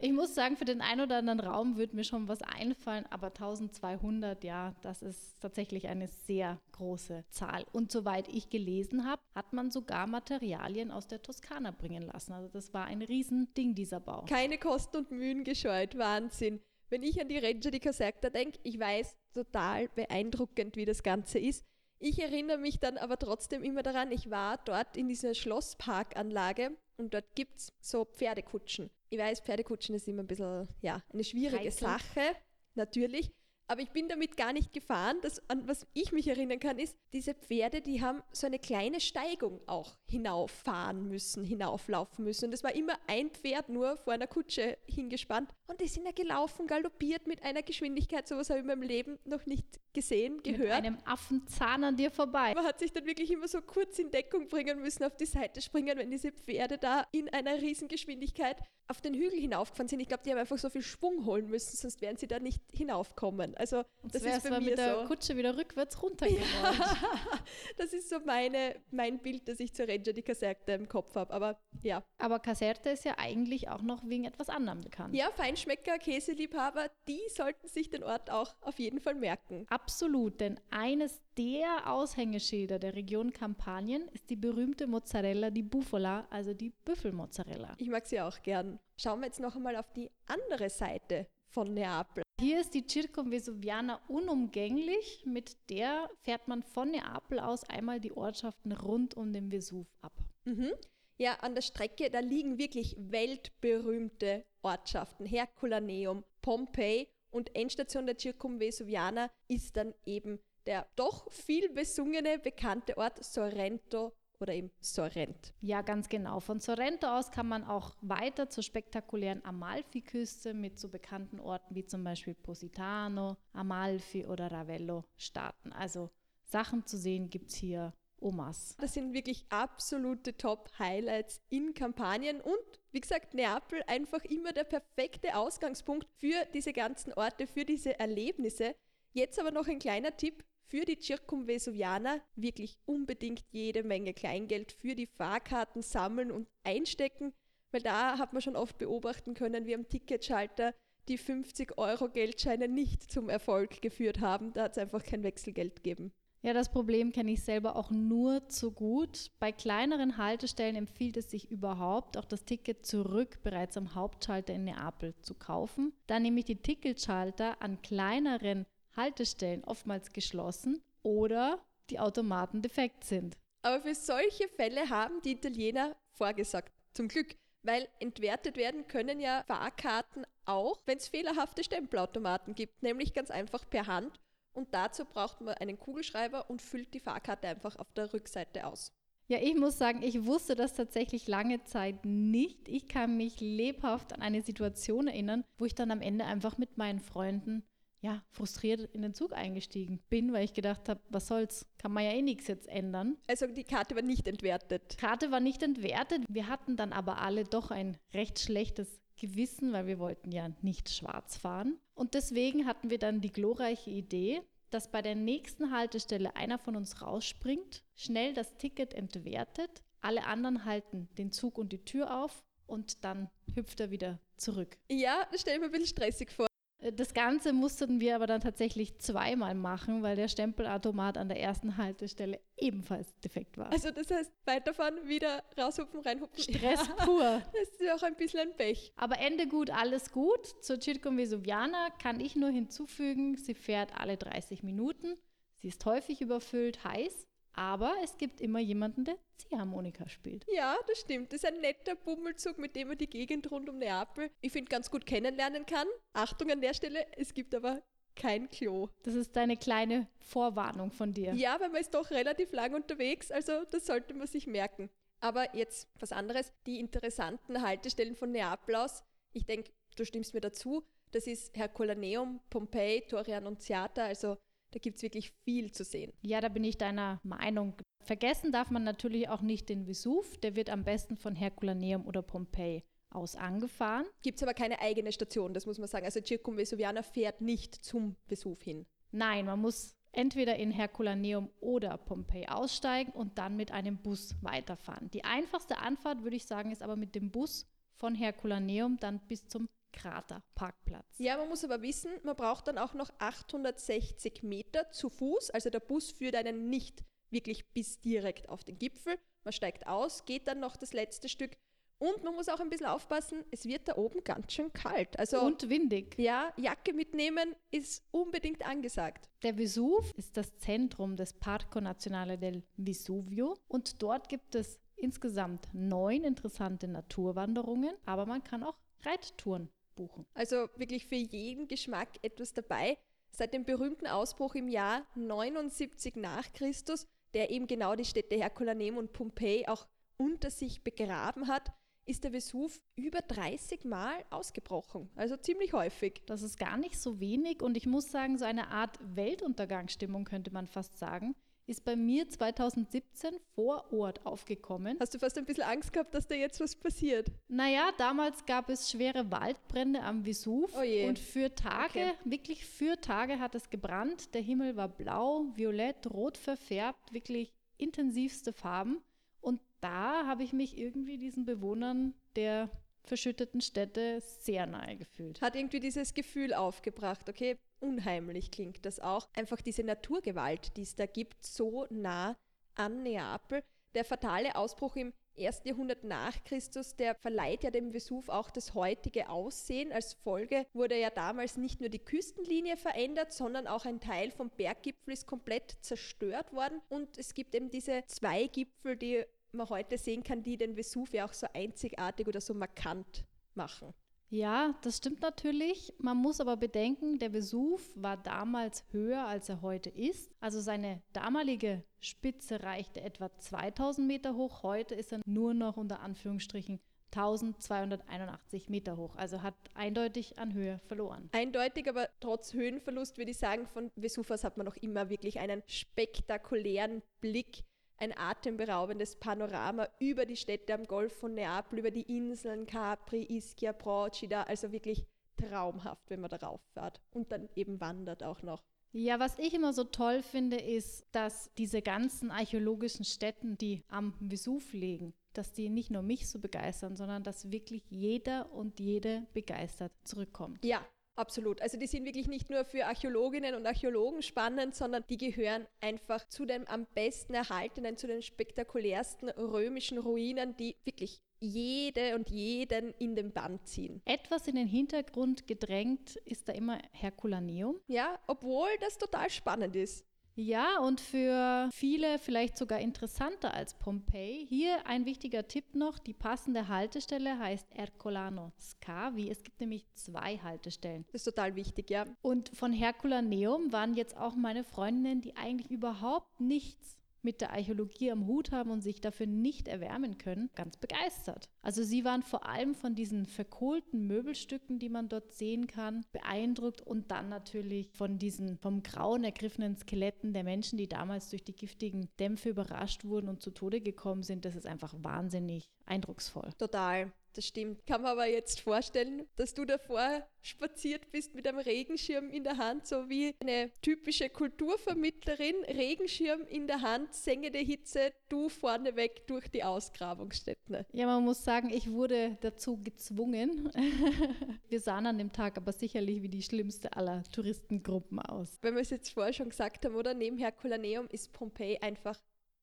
Ich 0.00 0.12
muss 0.12 0.34
sagen, 0.34 0.56
für 0.56 0.64
den 0.64 0.80
einen 0.80 1.02
oder 1.02 1.18
anderen 1.18 1.40
Raum 1.40 1.76
würde 1.76 1.96
mir 1.96 2.04
schon 2.04 2.28
was 2.28 2.40
einfallen, 2.42 3.04
aber 3.10 3.28
1200, 3.28 4.44
ja, 4.44 4.74
das 4.82 5.02
ist 5.02 5.40
tatsächlich 5.40 5.88
eine 5.88 6.06
sehr 6.06 6.60
große 6.72 7.24
Zahl. 7.30 7.64
Und 7.72 7.90
soweit 7.90 8.28
ich 8.28 8.48
gelesen 8.48 9.04
habe, 9.04 9.22
hat 9.34 9.52
man 9.52 9.70
sogar 9.70 10.06
Materialien 10.06 10.92
aus 10.92 11.08
der 11.08 11.22
Toskana 11.22 11.72
bringen 11.72 12.02
lassen. 12.02 12.32
Also 12.32 12.48
das 12.48 12.72
war 12.74 12.86
ein 12.86 13.02
Riesending, 13.02 13.74
dieser 13.74 13.98
Bau. 13.98 14.24
Keine 14.28 14.58
Kosten 14.58 14.98
und 14.98 15.10
Mühen 15.10 15.42
gescheut, 15.42 15.98
Wahnsinn. 15.98 16.60
Wenn 16.90 17.02
ich 17.02 17.20
an 17.20 17.28
die 17.28 17.38
Reggio 17.38 17.70
di 17.70 17.80
Caserta 17.80 18.30
denke, 18.30 18.58
ich 18.62 18.78
weiß 18.78 19.16
total 19.34 19.88
beeindruckend, 19.88 20.76
wie 20.76 20.86
das 20.86 21.02
Ganze 21.02 21.38
ist. 21.38 21.64
Ich 22.00 22.20
erinnere 22.20 22.58
mich 22.58 22.78
dann 22.78 22.96
aber 22.96 23.18
trotzdem 23.18 23.64
immer 23.64 23.82
daran, 23.82 24.12
ich 24.12 24.30
war 24.30 24.58
dort 24.58 24.96
in 24.96 25.08
dieser 25.08 25.34
Schlossparkanlage 25.34 26.76
und 26.96 27.12
dort 27.12 27.34
gibt 27.34 27.58
es 27.58 27.72
so 27.80 28.04
Pferdekutschen. 28.04 28.90
Ich 29.10 29.18
weiß, 29.18 29.40
Pferdekutschen 29.40 29.94
ist 29.94 30.06
immer 30.06 30.22
ein 30.22 30.28
bisschen, 30.28 30.68
ja, 30.80 31.02
eine 31.12 31.24
schwierige 31.24 31.58
Heikel. 31.58 31.72
Sache, 31.72 32.36
natürlich. 32.74 33.32
Aber 33.70 33.82
ich 33.82 33.90
bin 33.90 34.08
damit 34.08 34.38
gar 34.38 34.54
nicht 34.54 34.72
gefahren. 34.72 35.18
Das, 35.20 35.42
an 35.50 35.68
was 35.68 35.86
ich 35.92 36.10
mich 36.12 36.26
erinnern 36.26 36.58
kann, 36.58 36.78
ist, 36.78 36.96
diese 37.12 37.34
Pferde, 37.34 37.82
die 37.82 38.00
haben 38.00 38.22
so 38.32 38.46
eine 38.46 38.58
kleine 38.58 38.98
Steigung 38.98 39.60
auch 39.66 39.98
hinauffahren 40.06 41.06
müssen, 41.06 41.44
hinauflaufen 41.44 42.24
müssen. 42.24 42.46
Und 42.46 42.54
es 42.54 42.64
war 42.64 42.74
immer 42.74 42.98
ein 43.06 43.30
Pferd 43.30 43.68
nur 43.68 43.98
vor 43.98 44.14
einer 44.14 44.26
Kutsche 44.26 44.78
hingespannt. 44.86 45.50
Und 45.66 45.82
die 45.82 45.88
sind 45.88 46.06
ja 46.06 46.12
gelaufen, 46.12 46.66
galoppiert 46.66 47.26
mit 47.26 47.42
einer 47.42 47.62
Geschwindigkeit. 47.62 48.26
Sowas 48.26 48.48
habe 48.48 48.60
ich 48.60 48.62
in 48.62 48.68
meinem 48.68 48.82
Leben 48.82 49.18
noch 49.26 49.44
nicht 49.44 49.66
gesehen, 49.98 50.42
gehört. 50.42 50.82
Mit 50.82 50.86
einem 50.86 50.98
Affenzahn 51.04 51.82
an 51.84 51.96
dir 51.96 52.10
vorbei. 52.10 52.54
Man 52.54 52.64
hat 52.64 52.78
sich 52.78 52.92
dann 52.92 53.04
wirklich 53.04 53.30
immer 53.30 53.48
so 53.48 53.60
kurz 53.60 53.98
in 53.98 54.10
Deckung 54.10 54.48
bringen 54.48 54.80
müssen, 54.80 55.04
auf 55.04 55.16
die 55.16 55.26
Seite 55.26 55.60
springen, 55.60 55.98
wenn 55.98 56.10
diese 56.10 56.30
Pferde 56.30 56.78
da 56.78 57.04
in 57.10 57.28
einer 57.28 57.60
Riesengeschwindigkeit 57.60 58.56
auf 58.88 59.02
den 59.02 59.14
Hügel 59.14 59.38
hinaufgefahren 59.38 59.88
sind. 59.88 60.00
Ich 60.00 60.08
glaube, 60.08 60.22
die 60.24 60.30
haben 60.30 60.38
einfach 60.38 60.56
so 60.56 60.70
viel 60.70 60.82
Schwung 60.82 61.26
holen 61.26 61.48
müssen, 61.48 61.76
sonst 61.76 62.00
wären 62.00 62.16
sie 62.16 62.26
da 62.26 62.38
nicht 62.38 62.62
hinaufkommen. 62.72 63.54
Also 63.56 63.84
Und 64.02 64.14
das 64.14 64.22
ist 64.22 64.42
bei 64.44 64.50
mir 64.50 64.60
mit 64.60 64.78
der 64.78 65.00
so. 65.00 65.04
Kutsche 65.04 65.36
wieder 65.36 65.56
rückwärts 65.56 66.02
runtergerollt. 66.02 66.44
Ja, 66.48 66.96
das 67.76 67.92
ist 67.92 68.08
so 68.08 68.18
meine, 68.20 68.76
mein 68.90 69.18
Bild, 69.18 69.46
das 69.46 69.60
ich 69.60 69.74
zur 69.74 69.88
Reggio 69.88 70.14
di 70.14 70.22
Caserta 70.22 70.72
im 70.72 70.88
Kopf 70.88 71.14
habe. 71.16 71.34
Aber 71.34 71.60
ja. 71.82 72.02
Aber 72.16 72.38
Caserta 72.38 72.90
ist 72.90 73.04
ja 73.04 73.14
eigentlich 73.18 73.68
auch 73.68 73.82
noch 73.82 74.02
wegen 74.08 74.24
etwas 74.24 74.48
anderem 74.48 74.80
bekannt. 74.80 75.14
Ja, 75.14 75.30
Feinschmecker, 75.32 75.98
Käseliebhaber, 75.98 76.90
die 77.06 77.20
sollten 77.28 77.68
sich 77.68 77.90
den 77.90 78.02
Ort 78.02 78.30
auch 78.30 78.54
auf 78.62 78.78
jeden 78.78 79.00
Fall 79.00 79.14
merken. 79.14 79.66
Absolut, 79.88 80.38
denn 80.38 80.60
eines 80.68 81.18
der 81.38 81.90
Aushängeschilder 81.90 82.78
der 82.78 82.94
Region 82.94 83.32
Kampanien 83.32 84.06
ist 84.08 84.28
die 84.28 84.36
berühmte 84.36 84.86
Mozzarella 84.86 85.48
di 85.48 85.62
Bufala, 85.62 86.26
also 86.28 86.52
die 86.52 86.68
Büffelmozzarella. 86.84 87.74
Ich 87.78 87.88
mag 87.88 88.06
sie 88.06 88.20
auch 88.20 88.42
gern. 88.42 88.78
Schauen 88.98 89.20
wir 89.20 89.28
jetzt 89.28 89.40
noch 89.40 89.56
einmal 89.56 89.76
auf 89.76 89.90
die 89.94 90.10
andere 90.26 90.68
Seite 90.68 91.26
von 91.46 91.72
Neapel. 91.72 92.22
Hier 92.38 92.60
ist 92.60 92.74
die 92.74 92.84
Circumvesuviana 92.86 93.98
unumgänglich. 94.08 95.22
Mit 95.24 95.56
der 95.70 96.10
fährt 96.20 96.48
man 96.48 96.62
von 96.62 96.90
Neapel 96.90 97.40
aus 97.40 97.64
einmal 97.64 97.98
die 97.98 98.14
Ortschaften 98.14 98.72
rund 98.72 99.16
um 99.16 99.32
den 99.32 99.50
Vesuv 99.50 99.86
ab. 100.02 100.12
Mhm. 100.44 100.72
Ja, 101.16 101.36
an 101.40 101.54
der 101.54 101.62
Strecke, 101.62 102.10
da 102.10 102.20
liegen 102.20 102.58
wirklich 102.58 102.94
weltberühmte 102.98 104.44
Ortschaften. 104.60 105.24
Herculaneum, 105.24 106.24
Pompeii 106.42 107.08
und 107.30 107.54
Endstation 107.54 108.06
der 108.06 108.18
Circumvesuviana 108.18 109.30
ist 109.48 109.76
dann 109.76 109.94
eben 110.06 110.38
der 110.66 110.86
doch 110.96 111.32
viel 111.32 111.70
besungene 111.70 112.38
bekannte 112.38 112.98
Ort 112.98 113.24
Sorrento 113.24 114.12
oder 114.40 114.52
eben 114.54 114.70
Sorrent. 114.80 115.54
Ja, 115.60 115.82
ganz 115.82 116.08
genau. 116.08 116.40
Von 116.40 116.60
Sorrento 116.60 117.06
aus 117.06 117.30
kann 117.30 117.48
man 117.48 117.64
auch 117.64 117.96
weiter 118.00 118.48
zur 118.48 118.62
spektakulären 118.62 119.44
Amalfi-Küste 119.44 120.54
mit 120.54 120.78
so 120.78 120.88
bekannten 120.88 121.40
Orten 121.40 121.74
wie 121.74 121.86
zum 121.86 122.04
Beispiel 122.04 122.34
Positano, 122.34 123.36
Amalfi 123.52 124.26
oder 124.26 124.52
Ravello 124.52 125.04
starten. 125.16 125.72
Also 125.72 126.10
Sachen 126.44 126.86
zu 126.86 126.96
sehen 126.96 127.30
gibt 127.30 127.50
es 127.50 127.56
hier 127.56 127.92
Omas. 128.20 128.76
Das 128.80 128.94
sind 128.94 129.12
wirklich 129.14 129.44
absolute 129.48 130.36
Top-Highlights 130.36 131.40
in 131.50 131.74
Kampanien 131.74 132.40
und 132.40 132.58
wie 132.90 133.00
gesagt, 133.00 133.34
Neapel 133.34 133.82
einfach 133.86 134.24
immer 134.24 134.52
der 134.52 134.64
perfekte 134.64 135.36
Ausgangspunkt 135.36 136.08
für 136.18 136.46
diese 136.54 136.72
ganzen 136.72 137.12
Orte, 137.12 137.46
für 137.46 137.64
diese 137.64 137.98
Erlebnisse. 137.98 138.74
Jetzt 139.12 139.38
aber 139.38 139.50
noch 139.50 139.68
ein 139.68 139.78
kleiner 139.78 140.16
Tipp 140.16 140.44
für 140.68 140.84
die 140.84 141.00
Circumvesuviana 141.00 142.20
wirklich 142.36 142.78
unbedingt 142.84 143.44
jede 143.50 143.82
Menge 143.82 144.12
Kleingeld 144.12 144.72
für 144.72 144.94
die 144.94 145.06
Fahrkarten 145.06 145.82
sammeln 145.82 146.30
und 146.30 146.48
einstecken, 146.62 147.32
weil 147.70 147.82
da 147.82 148.18
hat 148.18 148.32
man 148.32 148.42
schon 148.42 148.56
oft 148.56 148.78
beobachten 148.78 149.34
können, 149.34 149.66
wie 149.66 149.74
am 149.74 149.88
Ticketschalter 149.88 150.74
die 151.08 151.18
50 151.18 151.78
Euro 151.78 152.10
Geldscheine 152.10 152.68
nicht 152.68 153.10
zum 153.10 153.30
Erfolg 153.30 153.80
geführt 153.80 154.20
haben. 154.20 154.52
Da 154.52 154.64
hat 154.64 154.72
es 154.72 154.78
einfach 154.78 155.02
kein 155.02 155.22
Wechselgeld 155.22 155.76
gegeben. 155.76 156.12
Ja, 156.42 156.52
das 156.52 156.70
Problem 156.70 157.10
kenne 157.10 157.32
ich 157.32 157.42
selber 157.42 157.74
auch 157.74 157.90
nur 157.90 158.48
zu 158.48 158.70
gut. 158.70 159.32
Bei 159.40 159.50
kleineren 159.50 160.18
Haltestellen 160.18 160.76
empfiehlt 160.76 161.16
es 161.16 161.30
sich 161.30 161.50
überhaupt, 161.50 162.16
auch 162.16 162.24
das 162.24 162.44
Ticket 162.44 162.86
zurück 162.86 163.42
bereits 163.42 163.76
am 163.76 163.96
Hauptschalter 163.96 164.54
in 164.54 164.64
Neapel 164.64 165.14
zu 165.20 165.34
kaufen, 165.34 165.92
da 166.06 166.20
nämlich 166.20 166.44
die 166.44 166.62
Ticketschalter 166.62 167.60
an 167.60 167.82
kleineren 167.82 168.66
Haltestellen 168.96 169.64
oftmals 169.64 170.12
geschlossen 170.12 170.80
oder 171.02 171.58
die 171.90 171.98
Automaten 171.98 172.62
defekt 172.62 173.04
sind. 173.04 173.36
Aber 173.62 173.80
für 173.82 173.94
solche 173.94 174.48
Fälle 174.48 174.88
haben 174.90 175.20
die 175.22 175.32
Italiener 175.32 175.96
vorgesagt. 176.12 176.72
Zum 176.92 177.08
Glück. 177.08 177.34
Weil 177.62 177.88
entwertet 177.98 178.56
werden 178.56 178.86
können 178.86 179.18
ja 179.18 179.42
Fahrkarten 179.48 180.24
auch, 180.44 180.80
wenn 180.86 180.98
es 180.98 181.08
fehlerhafte 181.08 181.64
Stempelautomaten 181.64 182.54
gibt, 182.54 182.82
nämlich 182.84 183.12
ganz 183.12 183.30
einfach 183.30 183.68
per 183.68 183.88
Hand. 183.88 184.20
Und 184.58 184.74
dazu 184.74 185.04
braucht 185.04 185.40
man 185.40 185.54
einen 185.54 185.78
Kugelschreiber 185.78 186.50
und 186.50 186.60
füllt 186.60 186.92
die 186.92 186.98
Fahrkarte 186.98 187.46
einfach 187.46 187.76
auf 187.76 187.92
der 187.92 188.12
Rückseite 188.12 188.66
aus. 188.66 188.92
Ja, 189.28 189.38
ich 189.40 189.54
muss 189.54 189.78
sagen, 189.78 190.02
ich 190.02 190.26
wusste 190.26 190.56
das 190.56 190.74
tatsächlich 190.74 191.28
lange 191.28 191.62
Zeit 191.62 192.04
nicht. 192.04 192.68
Ich 192.68 192.88
kann 192.88 193.16
mich 193.16 193.40
lebhaft 193.40 194.12
an 194.12 194.20
eine 194.20 194.42
Situation 194.42 195.06
erinnern, 195.06 195.44
wo 195.58 195.64
ich 195.64 195.76
dann 195.76 195.92
am 195.92 196.00
Ende 196.00 196.24
einfach 196.24 196.58
mit 196.58 196.76
meinen 196.76 196.98
Freunden 196.98 197.62
ja, 198.00 198.22
frustriert 198.30 198.80
in 198.94 199.02
den 199.02 199.14
Zug 199.14 199.32
eingestiegen 199.32 200.00
bin, 200.08 200.32
weil 200.32 200.44
ich 200.44 200.54
gedacht 200.54 200.88
habe, 200.88 201.00
was 201.08 201.28
soll's, 201.28 201.66
kann 201.78 201.92
man 201.92 202.04
ja 202.04 202.12
eh 202.12 202.22
nichts 202.22 202.48
jetzt 202.48 202.68
ändern. 202.68 203.16
Also 203.28 203.46
die 203.46 203.64
Karte 203.64 203.94
war 203.94 204.02
nicht 204.02 204.26
entwertet. 204.26 204.98
Karte 204.98 205.30
war 205.30 205.40
nicht 205.40 205.62
entwertet. 205.62 206.24
Wir 206.28 206.48
hatten 206.48 206.76
dann 206.76 206.92
aber 206.92 207.18
alle 207.18 207.44
doch 207.44 207.70
ein 207.70 207.96
recht 208.12 208.38
schlechtes 208.40 209.00
Gewissen, 209.18 209.72
weil 209.72 209.86
wir 209.86 209.98
wollten 209.98 210.32
ja 210.32 210.50
nicht 210.62 210.88
schwarz 210.88 211.36
fahren. 211.36 211.78
Und 211.94 212.14
deswegen 212.14 212.66
hatten 212.66 212.90
wir 212.90 212.98
dann 212.98 213.20
die 213.20 213.32
glorreiche 213.32 213.90
Idee, 213.90 214.40
dass 214.70 214.90
bei 214.90 215.02
der 215.02 215.14
nächsten 215.14 215.72
Haltestelle 215.72 216.36
einer 216.36 216.58
von 216.58 216.76
uns 216.76 217.02
rausspringt, 217.02 217.84
schnell 217.94 218.34
das 218.34 218.56
Ticket 218.56 218.94
entwertet, 218.94 219.82
alle 220.00 220.24
anderen 220.24 220.64
halten 220.64 221.08
den 221.18 221.32
Zug 221.32 221.58
und 221.58 221.72
die 221.72 221.84
Tür 221.84 222.22
auf 222.22 222.44
und 222.66 223.04
dann 223.04 223.30
hüpft 223.54 223.80
er 223.80 223.90
wieder 223.90 224.20
zurück. 224.36 224.78
Ja, 224.90 225.26
ich 225.32 225.44
mir 225.60 225.66
ein 225.66 225.72
bisschen 225.72 225.86
stressig 225.86 226.30
vor. 226.30 226.47
Das 226.92 227.14
Ganze 227.14 227.52
mussten 227.52 228.00
wir 228.00 228.14
aber 228.14 228.26
dann 228.26 228.40
tatsächlich 228.40 228.98
zweimal 228.98 229.54
machen, 229.54 230.02
weil 230.02 230.16
der 230.16 230.28
Stempelautomat 230.28 231.18
an 231.18 231.28
der 231.28 231.40
ersten 231.40 231.76
Haltestelle 231.76 232.40
ebenfalls 232.56 233.14
defekt 233.20 233.58
war. 233.58 233.70
Also 233.72 233.90
das 233.90 234.10
heißt, 234.10 234.32
weiterfahren, 234.44 234.96
wieder 235.08 235.42
raushupfen, 235.58 236.00
reinhupfen. 236.00 236.42
Stress 236.42 236.88
ja, 236.88 237.04
pur. 237.04 237.42
Das 237.52 237.68
ist 237.68 237.80
ja 237.80 237.94
auch 237.94 238.02
ein 238.02 238.16
bisschen 238.16 238.40
ein 238.40 238.56
Pech. 238.56 238.92
Aber 238.96 239.18
Ende 239.18 239.46
gut, 239.46 239.70
alles 239.70 240.10
gut. 240.12 240.46
Zur 240.62 240.80
Circum 240.80 241.16
Vesuviana 241.16 241.90
kann 242.02 242.20
ich 242.20 242.36
nur 242.36 242.50
hinzufügen, 242.50 243.36
sie 243.36 243.54
fährt 243.54 243.98
alle 243.98 244.16
30 244.16 244.62
Minuten. 244.62 245.16
Sie 245.56 245.68
ist 245.68 245.84
häufig 245.84 246.20
überfüllt, 246.20 246.84
heiß. 246.84 247.26
Aber 247.58 247.92
es 248.04 248.16
gibt 248.16 248.40
immer 248.40 248.60
jemanden, 248.60 249.04
der 249.04 249.16
Ziehharmonika 249.36 250.08
spielt. 250.08 250.46
Ja, 250.48 250.76
das 250.86 251.00
stimmt. 251.00 251.32
Das 251.32 251.42
ist 251.42 251.44
ein 251.44 251.60
netter 251.60 251.96
Bummelzug, 251.96 252.56
mit 252.56 252.76
dem 252.76 252.86
man 252.86 252.98
die 252.98 253.10
Gegend 253.10 253.50
rund 253.50 253.68
um 253.68 253.78
Neapel, 253.78 254.30
ich 254.40 254.52
finde, 254.52 254.68
ganz 254.68 254.92
gut 254.92 255.06
kennenlernen 255.06 255.66
kann. 255.66 255.88
Achtung 256.12 256.52
an 256.52 256.60
der 256.60 256.72
Stelle, 256.72 257.04
es 257.16 257.34
gibt 257.34 257.56
aber 257.56 257.82
kein 258.14 258.48
Klo. 258.48 258.90
Das 259.02 259.16
ist 259.16 259.34
deine 259.34 259.56
kleine 259.56 260.06
Vorwarnung 260.20 260.92
von 260.92 261.12
dir. 261.12 261.34
Ja, 261.34 261.58
weil 261.58 261.70
man 261.70 261.80
ist 261.80 261.94
doch 261.94 262.10
relativ 262.12 262.52
lang 262.52 262.74
unterwegs, 262.74 263.32
also 263.32 263.64
das 263.72 263.86
sollte 263.86 264.14
man 264.14 264.28
sich 264.28 264.46
merken. 264.46 264.88
Aber 265.18 265.56
jetzt 265.56 265.88
was 265.98 266.12
anderes, 266.12 266.52
die 266.64 266.78
interessanten 266.78 267.60
Haltestellen 267.60 268.14
von 268.14 268.30
Neapel 268.30 268.76
aus, 268.76 269.02
ich 269.32 269.46
denke, 269.46 269.72
du 269.96 270.04
stimmst 270.04 270.32
mir 270.32 270.40
dazu, 270.40 270.84
das 271.10 271.26
ist 271.26 271.56
Herculaneum, 271.56 272.38
Pompeii, 272.50 273.00
Torre 273.08 273.34
Annunziata, 273.34 274.04
also 274.04 274.38
da 274.70 274.78
gibt 274.78 274.96
es 274.96 275.02
wirklich 275.02 275.32
viel 275.44 275.72
zu 275.72 275.84
sehen. 275.84 276.12
Ja, 276.22 276.40
da 276.40 276.48
bin 276.48 276.64
ich 276.64 276.76
deiner 276.76 277.20
Meinung. 277.22 277.74
Vergessen 278.04 278.52
darf 278.52 278.70
man 278.70 278.84
natürlich 278.84 279.28
auch 279.28 279.42
nicht 279.42 279.68
den 279.68 279.86
Vesuv. 279.86 280.38
Der 280.38 280.56
wird 280.56 280.70
am 280.70 280.84
besten 280.84 281.16
von 281.16 281.34
Herculaneum 281.34 282.06
oder 282.06 282.22
Pompeii 282.22 282.82
aus 283.10 283.36
angefahren. 283.36 284.06
Gibt 284.22 284.36
es 284.36 284.42
aber 284.42 284.54
keine 284.54 284.80
eigene 284.80 285.12
Station, 285.12 285.54
das 285.54 285.66
muss 285.66 285.78
man 285.78 285.88
sagen. 285.88 286.04
Also 286.04 286.20
Circum 286.22 286.56
Vesuviana 286.56 287.02
fährt 287.02 287.40
nicht 287.40 287.74
zum 287.74 288.16
Vesuv 288.26 288.62
hin. 288.62 288.86
Nein, 289.10 289.46
man 289.46 289.60
muss 289.60 289.96
entweder 290.12 290.56
in 290.56 290.70
Herculaneum 290.70 291.50
oder 291.60 291.96
Pompeii 291.96 292.48
aussteigen 292.48 293.12
und 293.12 293.38
dann 293.38 293.56
mit 293.56 293.72
einem 293.72 293.98
Bus 293.98 294.36
weiterfahren. 294.42 295.10
Die 295.10 295.24
einfachste 295.24 295.78
Anfahrt, 295.78 296.22
würde 296.22 296.36
ich 296.36 296.46
sagen, 296.46 296.70
ist 296.70 296.82
aber 296.82 296.96
mit 296.96 297.14
dem 297.14 297.30
Bus 297.30 297.66
von 297.94 298.14
Herculaneum 298.14 298.98
dann 299.00 299.20
bis 299.28 299.46
zum 299.48 299.68
Kraterparkplatz. 299.92 301.06
Ja, 301.18 301.36
man 301.36 301.48
muss 301.48 301.64
aber 301.64 301.82
wissen, 301.82 302.10
man 302.22 302.36
braucht 302.36 302.68
dann 302.68 302.78
auch 302.78 302.94
noch 302.94 303.10
860 303.18 304.42
Meter 304.42 304.90
zu 304.90 305.08
Fuß. 305.10 305.50
Also 305.50 305.70
der 305.70 305.80
Bus 305.80 306.10
führt 306.10 306.34
einen 306.34 306.68
nicht 306.68 307.04
wirklich 307.30 307.66
bis 307.72 308.00
direkt 308.00 308.48
auf 308.48 308.64
den 308.64 308.78
Gipfel. 308.78 309.18
Man 309.44 309.52
steigt 309.52 309.86
aus, 309.86 310.24
geht 310.24 310.48
dann 310.48 310.60
noch 310.60 310.76
das 310.76 310.92
letzte 310.92 311.28
Stück. 311.28 311.56
Und 311.98 312.22
man 312.22 312.34
muss 312.34 312.48
auch 312.48 312.60
ein 312.60 312.70
bisschen 312.70 312.86
aufpassen, 312.86 313.44
es 313.50 313.66
wird 313.66 313.88
da 313.88 313.96
oben 313.96 314.22
ganz 314.22 314.52
schön 314.52 314.72
kalt. 314.72 315.18
Also, 315.18 315.40
und 315.40 315.68
windig. 315.68 316.16
Ja, 316.16 316.52
Jacke 316.56 316.92
mitnehmen 316.92 317.56
ist 317.72 318.04
unbedingt 318.12 318.64
angesagt. 318.64 319.28
Der 319.42 319.58
Vesuv 319.58 320.12
ist 320.16 320.36
das 320.36 320.56
Zentrum 320.58 321.16
des 321.16 321.32
Parco 321.32 321.80
Nazionale 321.80 322.38
del 322.38 322.62
Vesuvio 322.76 323.58
und 323.66 324.00
dort 324.00 324.28
gibt 324.28 324.54
es 324.54 324.78
insgesamt 324.94 325.68
neun 325.72 326.22
interessante 326.22 326.86
Naturwanderungen, 326.86 327.94
aber 328.04 328.26
man 328.26 328.44
kann 328.44 328.62
auch 328.62 328.78
Reittouren 329.02 329.68
buchen. 329.98 330.24
Also 330.32 330.68
wirklich 330.76 331.06
für 331.06 331.16
jeden 331.16 331.66
Geschmack 331.66 332.08
etwas 332.22 332.54
dabei. 332.54 332.96
Seit 333.30 333.52
dem 333.52 333.64
berühmten 333.64 334.06
Ausbruch 334.06 334.54
im 334.54 334.68
Jahr 334.68 335.06
79 335.16 336.16
nach 336.16 336.52
Christus, 336.52 337.06
der 337.34 337.50
eben 337.50 337.66
genau 337.66 337.94
die 337.94 338.04
Städte 338.04 338.36
Herculaneum 338.36 338.96
und 338.96 339.12
Pompeji 339.12 339.66
auch 339.66 339.86
unter 340.16 340.50
sich 340.50 340.82
begraben 340.82 341.48
hat, 341.48 341.72
ist 342.06 342.24
der 342.24 342.32
Vesuv 342.32 342.80
über 342.96 343.20
30 343.20 343.84
Mal 343.84 344.24
ausgebrochen. 344.30 345.10
Also 345.14 345.36
ziemlich 345.36 345.74
häufig. 345.74 346.22
Das 346.26 346.42
ist 346.42 346.58
gar 346.58 346.78
nicht 346.78 346.98
so 346.98 347.20
wenig 347.20 347.62
und 347.62 347.76
ich 347.76 347.86
muss 347.86 348.10
sagen, 348.10 348.38
so 348.38 348.46
eine 348.46 348.68
Art 348.68 348.98
Weltuntergangsstimmung 349.02 350.24
könnte 350.24 350.50
man 350.50 350.66
fast 350.66 350.96
sagen 350.96 351.34
ist 351.68 351.84
bei 351.84 351.96
mir 351.96 352.28
2017 352.28 353.34
vor 353.54 353.92
Ort 353.92 354.24
aufgekommen. 354.24 354.96
Hast 354.98 355.14
du 355.14 355.18
fast 355.18 355.36
ein 355.36 355.44
bisschen 355.44 355.64
Angst 355.64 355.92
gehabt, 355.92 356.14
dass 356.14 356.26
da 356.26 356.34
jetzt 356.34 356.60
was 356.60 356.74
passiert? 356.74 357.30
Naja, 357.48 357.90
damals 357.98 358.46
gab 358.46 358.70
es 358.70 358.90
schwere 358.90 359.30
Waldbrände 359.30 360.02
am 360.02 360.24
Vesuv 360.24 360.74
oh 360.74 361.06
und 361.06 361.18
für 361.18 361.54
Tage, 361.54 362.00
okay. 362.00 362.12
wirklich 362.24 362.64
für 362.64 362.98
Tage 363.00 363.38
hat 363.38 363.54
es 363.54 363.68
gebrannt. 363.68 364.34
Der 364.34 364.40
Himmel 364.40 364.76
war 364.76 364.88
blau, 364.88 365.46
violett, 365.54 366.10
rot 366.10 366.38
verfärbt, 366.38 367.12
wirklich 367.12 367.52
intensivste 367.76 368.52
Farben. 368.52 369.02
Und 369.40 369.60
da 369.80 370.26
habe 370.26 370.42
ich 370.42 370.52
mich 370.52 370.78
irgendwie 370.78 371.18
diesen 371.18 371.44
Bewohnern 371.44 372.14
der 372.34 372.70
verschütteten 373.08 373.60
Städte 373.60 374.20
sehr 374.20 374.66
nahe 374.66 374.96
gefühlt. 374.96 375.40
Hat 375.40 375.56
irgendwie 375.56 375.80
dieses 375.80 376.14
Gefühl 376.14 376.54
aufgebracht, 376.54 377.28
okay, 377.28 377.58
unheimlich 377.80 378.50
klingt 378.50 378.84
das 378.84 379.00
auch. 379.00 379.28
Einfach 379.34 379.60
diese 379.60 379.82
Naturgewalt, 379.82 380.76
die 380.76 380.82
es 380.82 380.94
da 380.94 381.06
gibt, 381.06 381.44
so 381.44 381.86
nah 381.90 382.36
an 382.74 383.02
Neapel. 383.02 383.62
Der 383.94 384.04
fatale 384.04 384.54
Ausbruch 384.54 384.96
im 384.96 385.12
ersten 385.34 385.68
Jahrhundert 385.68 386.04
nach 386.04 386.42
Christus, 386.44 386.96
der 386.96 387.14
verleiht 387.14 387.62
ja 387.62 387.70
dem 387.70 387.92
Vesuv 387.92 388.28
auch 388.28 388.50
das 388.50 388.74
heutige 388.74 389.28
Aussehen. 389.28 389.92
Als 389.92 390.14
Folge 390.14 390.66
wurde 390.72 390.98
ja 390.98 391.10
damals 391.10 391.56
nicht 391.56 391.80
nur 391.80 391.88
die 391.88 391.98
Küstenlinie 391.98 392.76
verändert, 392.76 393.32
sondern 393.32 393.66
auch 393.66 393.84
ein 393.84 394.00
Teil 394.00 394.30
vom 394.30 394.50
Berggipfel 394.50 395.14
ist 395.14 395.26
komplett 395.26 395.76
zerstört 395.80 396.52
worden. 396.52 396.80
Und 396.88 397.16
es 397.18 397.34
gibt 397.34 397.54
eben 397.54 397.70
diese 397.70 398.04
zwei 398.06 398.46
Gipfel, 398.46 398.96
die 398.96 399.24
man 399.52 399.68
heute 399.68 399.98
sehen 399.98 400.22
kann, 400.22 400.42
die 400.42 400.56
den 400.56 400.76
Vesuv 400.76 401.12
ja 401.12 401.24
auch 401.26 401.32
so 401.32 401.46
einzigartig 401.52 402.26
oder 402.26 402.40
so 402.40 402.54
markant 402.54 403.24
machen. 403.54 403.94
Ja, 404.30 404.74
das 404.82 404.98
stimmt 404.98 405.22
natürlich. 405.22 405.94
Man 405.98 406.18
muss 406.18 406.40
aber 406.40 406.58
bedenken, 406.58 407.18
der 407.18 407.32
Vesuv 407.32 407.82
war 407.94 408.18
damals 408.18 408.84
höher, 408.90 409.26
als 409.26 409.48
er 409.48 409.62
heute 409.62 409.88
ist. 409.88 410.30
Also 410.40 410.60
seine 410.60 411.00
damalige 411.14 411.82
Spitze 411.98 412.62
reichte 412.62 413.00
etwa 413.00 413.30
2000 413.38 414.06
Meter 414.06 414.34
hoch. 414.34 414.62
Heute 414.62 414.94
ist 414.94 415.12
er 415.12 415.20
nur 415.24 415.54
noch 415.54 415.78
unter 415.78 416.00
Anführungsstrichen 416.00 416.78
1281 417.10 418.68
Meter 418.68 418.98
hoch. 418.98 419.16
Also 419.16 419.42
hat 419.42 419.54
eindeutig 419.72 420.38
an 420.38 420.52
Höhe 420.52 420.78
verloren. 420.86 421.30
Eindeutig, 421.32 421.88
aber 421.88 422.10
trotz 422.20 422.52
Höhenverlust 422.52 423.16
würde 423.16 423.30
ich 423.30 423.38
sagen, 423.38 423.66
von 423.66 423.90
Vesuvas 423.96 424.44
hat 424.44 424.58
man 424.58 424.66
noch 424.66 424.76
immer 424.76 425.08
wirklich 425.08 425.40
einen 425.40 425.62
spektakulären 425.66 427.02
Blick 427.20 427.64
ein 427.98 428.16
atemberaubendes 428.16 429.16
Panorama 429.16 429.88
über 429.98 430.26
die 430.26 430.36
Städte 430.36 430.74
am 430.74 430.84
Golf 430.84 431.12
von 431.12 431.34
Neapel, 431.34 431.80
über 431.80 431.90
die 431.90 432.16
Inseln 432.16 432.66
Capri, 432.66 433.22
Ischia, 433.24 433.72
Procida, 433.72 434.44
also 434.44 434.72
wirklich 434.72 435.06
traumhaft, 435.36 436.10
wenn 436.10 436.20
man 436.20 436.30
darauf 436.30 436.60
fährt 436.74 437.00
und 437.12 437.32
dann 437.32 437.48
eben 437.54 437.80
wandert 437.80 438.22
auch 438.22 438.42
noch. 438.42 438.62
Ja, 438.92 439.20
was 439.20 439.38
ich 439.38 439.52
immer 439.52 439.72
so 439.72 439.84
toll 439.84 440.22
finde, 440.22 440.56
ist, 440.56 441.06
dass 441.12 441.52
diese 441.58 441.82
ganzen 441.82 442.30
archäologischen 442.30 443.04
Stätten, 443.04 443.58
die 443.58 443.84
am 443.88 444.14
Vesuv 444.18 444.72
liegen, 444.72 445.12
dass 445.34 445.52
die 445.52 445.68
nicht 445.68 445.90
nur 445.90 446.02
mich 446.02 446.28
so 446.28 446.38
begeistern, 446.38 446.96
sondern 446.96 447.22
dass 447.22 447.50
wirklich 447.50 447.84
jeder 447.90 448.50
und 448.52 448.80
jede 448.80 449.26
begeistert 449.34 449.92
zurückkommt. 450.04 450.64
Ja, 450.64 450.84
Absolut. 451.18 451.60
Also 451.60 451.76
die 451.76 451.88
sind 451.88 452.04
wirklich 452.04 452.28
nicht 452.28 452.48
nur 452.48 452.64
für 452.64 452.86
Archäologinnen 452.86 453.56
und 453.56 453.66
Archäologen 453.66 454.22
spannend, 454.22 454.76
sondern 454.76 455.02
die 455.10 455.16
gehören 455.16 455.66
einfach 455.80 456.28
zu 456.28 456.46
den 456.46 456.68
am 456.68 456.86
besten 456.94 457.34
erhaltenen, 457.34 457.96
zu 457.96 458.06
den 458.06 458.22
spektakulärsten 458.22 459.28
römischen 459.30 459.98
Ruinen, 459.98 460.56
die 460.56 460.76
wirklich 460.84 461.20
jede 461.40 462.14
und 462.14 462.30
jeden 462.30 462.94
in 463.00 463.16
den 463.16 463.32
Bann 463.32 463.58
ziehen. 463.64 464.00
Etwas 464.04 464.46
in 464.46 464.54
den 464.54 464.68
Hintergrund 464.68 465.48
gedrängt 465.48 466.16
ist 466.24 466.48
da 466.48 466.52
immer 466.52 466.78
Herculaneum. 466.92 467.80
Ja, 467.88 468.20
obwohl 468.28 468.68
das 468.80 468.96
total 468.96 469.28
spannend 469.28 469.74
ist. 469.74 470.04
Ja, 470.40 470.78
und 470.78 471.00
für 471.00 471.68
viele 471.72 472.20
vielleicht 472.20 472.56
sogar 472.58 472.78
interessanter 472.78 473.52
als 473.52 473.74
Pompeji. 473.74 474.46
Hier 474.48 474.86
ein 474.86 475.04
wichtiger 475.04 475.48
Tipp 475.48 475.74
noch, 475.74 475.98
die 475.98 476.14
passende 476.14 476.68
Haltestelle 476.68 477.40
heißt 477.40 477.66
Ercolano 477.74 478.52
Scavi. 478.56 479.28
Es 479.30 479.42
gibt 479.42 479.58
nämlich 479.58 479.84
zwei 479.94 480.38
Haltestellen. 480.38 481.04
Das 481.10 481.22
ist 481.22 481.24
total 481.24 481.56
wichtig, 481.56 481.90
ja. 481.90 482.04
Und 482.22 482.50
von 482.50 482.72
Herculaneum 482.72 483.72
waren 483.72 483.94
jetzt 483.94 484.16
auch 484.16 484.36
meine 484.36 484.62
Freundinnen, 484.62 485.22
die 485.22 485.34
eigentlich 485.34 485.72
überhaupt 485.72 486.40
nichts 486.40 486.97
mit 487.22 487.40
der 487.40 487.52
Archäologie 487.52 488.10
am 488.10 488.26
Hut 488.26 488.52
haben 488.52 488.70
und 488.70 488.80
sich 488.80 489.00
dafür 489.00 489.26
nicht 489.26 489.68
erwärmen 489.68 490.18
können, 490.18 490.50
ganz 490.54 490.76
begeistert. 490.76 491.48
Also 491.62 491.82
sie 491.82 492.04
waren 492.04 492.22
vor 492.22 492.46
allem 492.46 492.74
von 492.74 492.94
diesen 492.94 493.26
verkohlten 493.26 494.06
Möbelstücken, 494.06 494.78
die 494.78 494.88
man 494.88 495.08
dort 495.08 495.32
sehen 495.32 495.66
kann, 495.66 496.04
beeindruckt 496.12 496.80
und 496.80 497.10
dann 497.10 497.28
natürlich 497.28 497.90
von 497.92 498.18
diesen 498.18 498.56
vom 498.58 498.82
Grauen 498.82 499.24
ergriffenen 499.24 499.76
Skeletten 499.76 500.32
der 500.32 500.44
Menschen, 500.44 500.78
die 500.78 500.88
damals 500.88 501.30
durch 501.30 501.44
die 501.44 501.56
giftigen 501.56 502.08
Dämpfe 502.18 502.50
überrascht 502.50 503.04
wurden 503.04 503.28
und 503.28 503.42
zu 503.42 503.50
Tode 503.50 503.80
gekommen 503.80 504.22
sind. 504.22 504.44
Das 504.44 504.56
ist 504.56 504.66
einfach 504.66 504.94
wahnsinnig 504.98 505.68
eindrucksvoll. 505.86 506.50
Total. 506.58 507.12
Das 507.38 507.46
stimmt. 507.46 507.86
Kann 507.86 508.02
man 508.02 508.10
aber 508.10 508.26
jetzt 508.26 508.58
vorstellen, 508.62 509.24
dass 509.36 509.54
du 509.54 509.64
davor 509.64 510.26
spaziert 510.42 511.12
bist 511.12 511.36
mit 511.36 511.46
einem 511.46 511.60
Regenschirm 511.60 512.30
in 512.30 512.42
der 512.42 512.56
Hand, 512.56 512.84
so 512.84 513.08
wie 513.08 513.32
eine 513.38 513.70
typische 513.80 514.28
Kulturvermittlerin. 514.28 515.54
Regenschirm 515.68 516.40
in 516.48 516.66
der 516.66 516.82
Hand, 516.82 517.14
sengende 517.14 517.60
Hitze, 517.60 518.10
du 518.28 518.48
vorneweg 518.48 519.28
durch 519.28 519.46
die 519.52 519.62
Ausgrabungsstätten. 519.62 520.84
Ja, 520.92 521.06
man 521.06 521.22
muss 521.22 521.44
sagen, 521.44 521.70
ich 521.70 521.88
wurde 521.92 522.36
dazu 522.40 522.82
gezwungen. 522.82 523.70
Wir 524.68 524.80
sahen 524.80 525.06
an 525.06 525.18
dem 525.18 525.32
Tag 525.32 525.58
aber 525.58 525.70
sicherlich 525.70 526.22
wie 526.22 526.28
die 526.28 526.42
schlimmste 526.42 526.96
aller 526.96 527.22
Touristengruppen 527.30 528.18
aus. 528.18 528.58
Wenn 528.62 528.74
wir 528.74 528.82
es 528.82 528.90
jetzt 528.90 529.10
vorher 529.10 529.32
schon 529.32 529.50
gesagt 529.50 529.84
haben, 529.84 529.94
oder? 529.94 530.12
Neben 530.12 530.38
Herculaneum 530.38 531.06
ist 531.12 531.32
Pompeji 531.32 531.78
einfach 531.78 532.20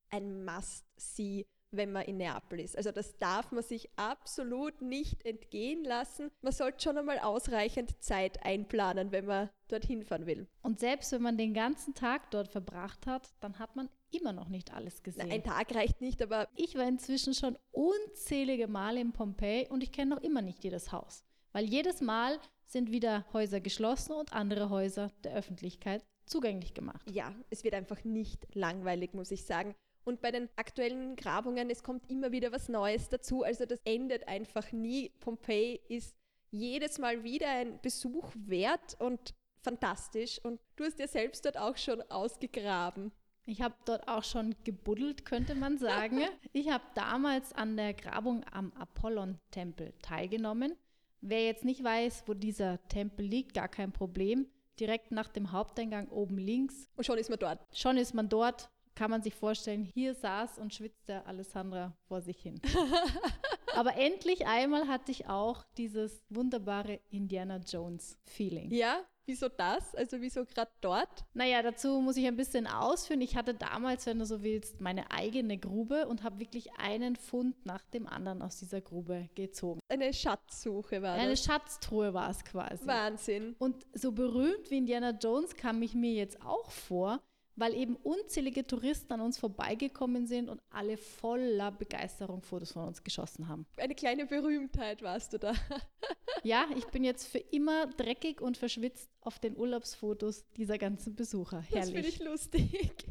ein 0.09 0.43
Must-See 0.43 1.45
wenn 1.71 1.91
man 1.91 2.03
in 2.03 2.17
Neapel 2.17 2.59
ist. 2.59 2.77
Also 2.77 2.91
das 2.91 3.17
darf 3.17 3.51
man 3.51 3.63
sich 3.63 3.89
absolut 3.95 4.81
nicht 4.81 5.25
entgehen 5.25 5.83
lassen. 5.83 6.31
Man 6.41 6.53
sollte 6.53 6.81
schon 6.81 6.97
einmal 6.97 7.19
ausreichend 7.19 8.01
Zeit 8.01 8.43
einplanen, 8.43 9.11
wenn 9.11 9.25
man 9.25 9.49
dorthin 9.67 10.03
fahren 10.03 10.25
will. 10.25 10.47
Und 10.61 10.79
selbst 10.79 11.11
wenn 11.11 11.21
man 11.21 11.37
den 11.37 11.53
ganzen 11.53 11.93
Tag 11.93 12.31
dort 12.31 12.47
verbracht 12.47 13.07
hat, 13.07 13.33
dann 13.39 13.59
hat 13.59 13.75
man 13.75 13.89
immer 14.11 14.33
noch 14.33 14.47
nicht 14.47 14.73
alles 14.73 15.03
gesehen. 15.03 15.27
Na, 15.27 15.33
ein 15.35 15.43
Tag 15.43 15.73
reicht 15.75 16.01
nicht, 16.01 16.21
aber 16.21 16.47
ich 16.55 16.75
war 16.75 16.87
inzwischen 16.87 17.33
schon 17.33 17.57
unzählige 17.71 18.67
Male 18.67 19.01
in 19.01 19.11
Pompeji 19.11 19.67
und 19.69 19.83
ich 19.83 19.91
kenne 19.91 20.15
noch 20.15 20.23
immer 20.23 20.41
nicht 20.41 20.63
jedes 20.63 20.91
Haus. 20.91 21.23
Weil 21.51 21.65
jedes 21.65 22.01
Mal 22.01 22.39
sind 22.65 22.91
wieder 22.91 23.25
Häuser 23.33 23.61
geschlossen 23.61 24.13
und 24.13 24.33
andere 24.33 24.69
Häuser 24.69 25.11
der 25.23 25.35
Öffentlichkeit 25.35 26.03
zugänglich 26.25 26.73
gemacht. 26.73 27.09
Ja, 27.09 27.33
es 27.49 27.63
wird 27.63 27.75
einfach 27.75 28.03
nicht 28.03 28.47
langweilig, 28.55 29.13
muss 29.13 29.31
ich 29.31 29.45
sagen. 29.45 29.75
Und 30.05 30.21
bei 30.21 30.31
den 30.31 30.49
aktuellen 30.55 31.15
Grabungen, 31.15 31.69
es 31.69 31.83
kommt 31.83 32.09
immer 32.09 32.31
wieder 32.31 32.51
was 32.51 32.69
Neues 32.69 33.09
dazu. 33.09 33.43
Also 33.43 33.65
das 33.65 33.79
endet 33.85 34.27
einfach 34.27 34.71
nie. 34.71 35.09
Pompeji 35.19 35.81
ist 35.89 36.15
jedes 36.51 36.99
Mal 36.99 37.23
wieder 37.23 37.49
ein 37.49 37.79
Besuch 37.81 38.31
wert 38.35 38.95
und 38.99 39.33
fantastisch. 39.61 40.39
Und 40.43 40.61
du 40.75 40.83
hast 40.85 40.99
ja 40.99 41.07
selbst 41.07 41.43
dort 41.43 41.57
auch 41.57 41.75
schon 41.75 42.03
ausgegraben. 42.03 43.11
Ich 43.47 43.61
habe 43.61 43.75
dort 43.85 44.07
auch 44.07 44.23
schon 44.23 44.55
gebuddelt, 44.63 45.25
könnte 45.25 45.55
man 45.55 45.77
sagen. 45.79 46.19
ich 46.53 46.69
habe 46.69 46.83
damals 46.93 47.51
an 47.53 47.75
der 47.75 47.93
Grabung 47.95 48.43
am 48.51 48.73
Apollon-Tempel 48.73 49.93
teilgenommen. 50.03 50.75
Wer 51.21 51.45
jetzt 51.45 51.65
nicht 51.65 51.83
weiß, 51.83 52.23
wo 52.27 52.35
dieser 52.35 52.79
Tempel 52.89 53.25
liegt, 53.25 53.55
gar 53.55 53.67
kein 53.67 53.91
Problem. 53.91 54.47
Direkt 54.79 55.11
nach 55.11 55.29
dem 55.29 55.51
Haupteingang 55.51 56.09
oben 56.09 56.37
links. 56.37 56.91
Und 56.95 57.05
schon 57.05 57.17
ist 57.17 57.29
man 57.29 57.39
dort. 57.39 57.65
Schon 57.73 57.97
ist 57.97 58.13
man 58.13 58.29
dort 58.29 58.69
kann 58.95 59.11
man 59.11 59.21
sich 59.21 59.35
vorstellen, 59.35 59.83
hier 59.83 60.15
saß 60.15 60.57
und 60.57 60.73
schwitzte 60.73 61.25
Alessandra 61.25 61.93
vor 62.07 62.21
sich 62.21 62.41
hin. 62.41 62.59
Aber 63.75 63.95
endlich 63.95 64.47
einmal 64.47 64.87
hatte 64.87 65.11
ich 65.11 65.27
auch 65.27 65.65
dieses 65.77 66.23
wunderbare 66.29 66.99
Indiana 67.09 67.57
Jones-Feeling. 67.57 68.71
Ja, 68.71 69.03
wieso 69.25 69.49
das? 69.49 69.93
Also 69.95 70.21
wieso 70.21 70.45
gerade 70.45 70.71
dort? 70.79 71.25
Naja, 71.33 71.61
dazu 71.61 71.99
muss 71.99 72.15
ich 72.15 72.25
ein 72.25 72.37
bisschen 72.37 72.67
ausführen. 72.67 73.19
Ich 73.19 73.35
hatte 73.35 73.53
damals, 73.53 74.05
wenn 74.05 74.19
du 74.19 74.25
so 74.25 74.43
willst, 74.43 74.79
meine 74.79 75.11
eigene 75.11 75.57
Grube 75.57 76.07
und 76.07 76.23
habe 76.23 76.39
wirklich 76.39 76.69
einen 76.77 77.17
Fund 77.17 77.65
nach 77.65 77.83
dem 77.89 78.07
anderen 78.07 78.41
aus 78.41 78.57
dieser 78.57 78.79
Grube 78.79 79.29
gezogen. 79.35 79.81
Eine 79.89 80.13
Schatzsuche 80.13 81.01
war 81.01 81.15
Eine 81.15 81.31
das. 81.31 81.43
Schatztruhe 81.43 82.13
war 82.13 82.29
es 82.29 82.45
quasi. 82.45 82.87
Wahnsinn. 82.87 83.55
Und 83.59 83.85
so 83.93 84.13
berühmt 84.13 84.71
wie 84.71 84.77
Indiana 84.77 85.11
Jones 85.11 85.55
kam 85.55 85.81
ich 85.81 85.93
mir 85.95 86.13
jetzt 86.13 86.41
auch 86.41 86.71
vor, 86.71 87.21
weil 87.55 87.73
eben 87.73 87.95
unzählige 87.97 88.65
Touristen 88.65 89.13
an 89.13 89.21
uns 89.21 89.37
vorbeigekommen 89.37 90.27
sind 90.27 90.49
und 90.49 90.61
alle 90.69 90.97
voller 90.97 91.71
Begeisterung 91.71 92.41
Fotos 92.41 92.71
von 92.71 92.87
uns 92.87 93.03
geschossen 93.03 93.47
haben. 93.47 93.65
Eine 93.77 93.95
kleine 93.95 94.25
Berühmtheit 94.25 95.01
warst 95.01 95.33
du 95.33 95.39
da. 95.39 95.53
ja, 96.43 96.65
ich 96.75 96.85
bin 96.87 97.03
jetzt 97.03 97.27
für 97.27 97.39
immer 97.39 97.87
dreckig 97.87 98.41
und 98.41 98.57
verschwitzt 98.57 99.09
auf 99.21 99.39
den 99.39 99.57
Urlaubsfotos 99.57 100.45
dieser 100.57 100.77
ganzen 100.77 101.15
Besucher. 101.15 101.61
Herrlich. 101.61 101.79
Das 101.79 101.89
finde 101.91 102.07
ich 102.09 102.19
lustig. 102.19 103.05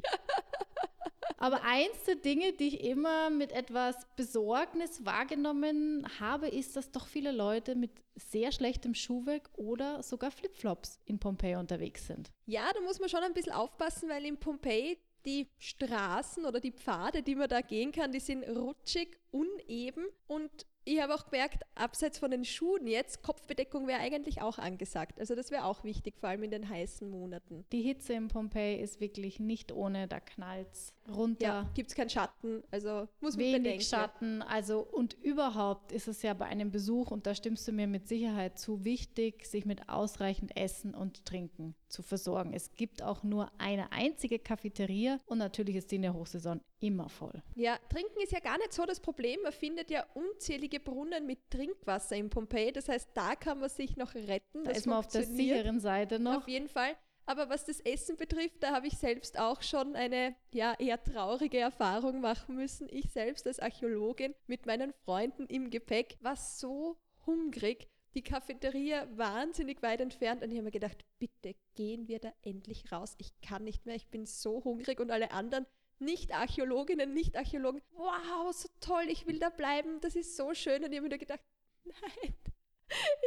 Aber 1.44 1.62
eins 1.62 2.04
der 2.07 2.14
Dinge, 2.14 2.54
die 2.54 2.68
ich 2.68 2.80
immer 2.85 3.28
mit 3.28 3.52
etwas 3.52 4.07
Besorgnis 4.16 5.04
wahrgenommen 5.04 6.07
habe, 6.18 6.48
ist, 6.48 6.74
dass 6.74 6.90
doch 6.90 7.07
viele 7.07 7.33
Leute 7.33 7.74
mit 7.74 7.90
sehr 8.16 8.50
schlechtem 8.50 8.94
Schuhwerk 8.94 9.50
oder 9.59 10.02
sogar 10.02 10.30
Flipflops 10.30 11.00
in 11.04 11.18
Pompeji 11.18 11.57
unterwegs 11.57 12.07
sind. 12.07 12.33
Ja, 12.46 12.62
da 12.72 12.80
muss 12.80 12.98
man 12.98 13.11
schon 13.11 13.22
ein 13.22 13.35
bisschen 13.35 13.52
aufpassen, 13.52 14.09
weil 14.09 14.24
in 14.24 14.38
Pompeji 14.38 14.96
die 15.26 15.50
Straßen 15.59 16.46
oder 16.46 16.61
die 16.61 16.72
Pfade, 16.72 17.22
die 17.22 17.35
man 17.35 17.50
da 17.50 17.61
gehen 17.61 17.92
kann, 17.92 18.11
die 18.11 18.20
sind 18.20 18.44
rutschig, 18.44 19.18
uneben 19.30 20.07
und 20.26 20.50
ich 20.87 21.00
habe 21.00 21.14
auch 21.14 21.24
gemerkt, 21.24 21.62
abseits 21.74 22.18
von 22.18 22.30
den 22.30 22.44
Schuhen 22.44 22.87
jetzt, 22.87 23.22
Kopfbedeckung 23.22 23.87
wäre 23.87 24.00
eigentlich 24.00 24.42
auch 24.42 24.59
angesagt. 24.59 25.18
Also 25.18 25.35
das 25.35 25.50
wäre 25.50 25.64
auch 25.64 25.83
wichtig, 25.83 26.18
vor 26.18 26.28
allem 26.28 26.42
in 26.42 26.50
den 26.50 26.68
heißen 26.68 27.09
Monaten. 27.09 27.64
Die 27.72 27.80
Hitze 27.80 28.12
in 28.12 28.28
Pompeji 28.28 28.83
ist 28.83 29.00
wirklich 29.00 29.40
nicht 29.40 29.72
ohne, 29.72 30.09
da 30.09 30.20
knallt 30.20 30.68
runter. 31.09 31.47
Ja, 31.47 31.71
gibt 31.75 31.90
es 31.90 31.97
keinen 31.97 32.11
Schatten, 32.11 32.62
also 32.71 33.09
muss 33.21 33.37
man 33.37 33.47
Wenig 33.47 33.62
bedenken. 33.62 33.85
Schatten, 33.85 34.43
also 34.43 34.81
und 34.81 35.14
überhaupt 35.23 35.93
ist 35.93 36.09
es 36.09 36.23
ja 36.23 36.35
bei 36.35 36.47
einem 36.47 36.71
Besuch, 36.71 37.11
und 37.11 37.27
da 37.27 37.35
stimmst 37.35 37.67
du 37.69 37.73
mir 37.73 37.87
mit 37.87 38.09
Sicherheit 38.09 38.59
zu, 38.59 38.85
wichtig, 38.85 39.47
sich 39.47 39.64
mit 39.64 39.88
ausreichend 39.88 40.57
Essen 40.57 40.95
und 40.95 41.25
Trinken 41.25 41.75
zu 41.88 42.03
versorgen. 42.03 42.53
Es 42.53 42.75
gibt 42.75 43.03
auch 43.03 43.23
nur 43.23 43.51
eine 43.59 43.93
einzige 43.93 44.38
Cafeteria 44.38 45.21
und 45.27 45.38
natürlich 45.38 45.77
ist 45.77 45.90
die 45.90 45.97
in 45.97 46.03
der 46.03 46.14
Hochsaison 46.14 46.61
immer 46.81 47.09
voll. 47.09 47.43
Ja, 47.55 47.79
trinken 47.88 48.21
ist 48.23 48.33
ja 48.33 48.40
gar 48.40 48.59
nicht 48.59 48.73
so 48.73 48.85
das 48.85 49.01
Problem. 49.01 49.40
Man 49.43 49.53
findet 49.53 49.90
ja 49.90 50.05
unzählige 50.14 50.81
Brunnen 50.81 51.27
mit 51.27 51.38
Trinkwasser 51.51 52.17
in 52.17 52.29
Pompeji. 52.31 52.73
Das 52.73 52.88
heißt, 52.88 53.11
da 53.14 53.35
kann 53.37 53.61
man 53.61 53.71
sich 53.71 53.97
noch 53.97 54.14
retten. 54.14 54.64
Da 54.64 54.73
ist 54.73 54.87
man 54.87 54.99
auf 54.99 55.07
der 55.07 55.25
sicheren 55.25 55.81
Seite 55.81 56.19
noch. 56.19 56.38
Auf 56.38 56.49
jeden 56.49 56.69
Fall. 56.69 56.97
Aber 57.27 57.49
was 57.49 57.65
das 57.65 57.81
Essen 57.81 58.17
betrifft, 58.17 58.63
da 58.63 58.73
habe 58.73 58.87
ich 58.87 58.99
selbst 58.99 59.39
auch 59.39 59.63
schon 59.63 59.97
eine 59.97 60.37
ja, 60.53 60.75
eher 60.79 61.03
traurige 61.03 61.59
Erfahrung 61.59 62.21
machen 62.21 62.55
müssen. 62.57 62.89
Ich 62.91 63.11
selbst 63.11 63.47
als 63.47 63.61
Archäologin 63.61 64.35
mit 64.47 64.67
meinen 64.67 64.93
Freunden 65.05 65.47
im 65.47 65.71
Gepäck 65.71 66.17
war 66.21 66.37
so 66.37 66.99
hungrig. 67.27 67.89
Die 68.15 68.23
Cafeteria 68.23 69.09
wahnsinnig 69.17 69.83
weit 69.83 70.01
entfernt 70.01 70.43
und 70.43 70.51
ich 70.51 70.57
habe 70.57 70.67
mir 70.67 70.71
gedacht, 70.71 71.05
bitte 71.19 71.57
gehen 71.75 72.07
wir 72.07 72.21
da 72.21 72.33
endlich 72.43 72.93
raus. 72.93 73.15
Ich 73.19 73.33
kann 73.41 73.65
nicht 73.65 73.87
mehr, 73.87 73.97
ich 73.97 74.09
bin 74.09 74.27
so 74.27 74.63
hungrig 74.63 75.01
und 75.01 75.11
alle 75.11 75.33
anderen 75.33 75.67
nicht-Archäologinnen, 75.99 77.13
Nicht-Archäologen, 77.13 77.81
wow, 77.93 78.53
so 78.53 78.69
toll, 78.81 79.05
ich 79.09 79.27
will 79.27 79.39
da 79.39 79.49
bleiben, 79.49 80.01
das 80.01 80.15
ist 80.15 80.37
so 80.37 80.55
schön. 80.55 80.85
Und 80.85 80.93
ich 80.93 80.99
habe 80.99 81.03
mir 81.09 81.09
nur 81.09 81.19
gedacht, 81.19 81.41
nein, 81.85 82.35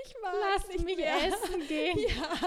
ich 0.05 0.15
mag 0.21 0.35
Lass 0.39 0.67
nicht 0.67 0.85
mich 0.85 0.97
mehr. 0.97 1.27
essen 1.27 1.67
gehen. 1.67 1.97
Ja. 2.07 2.39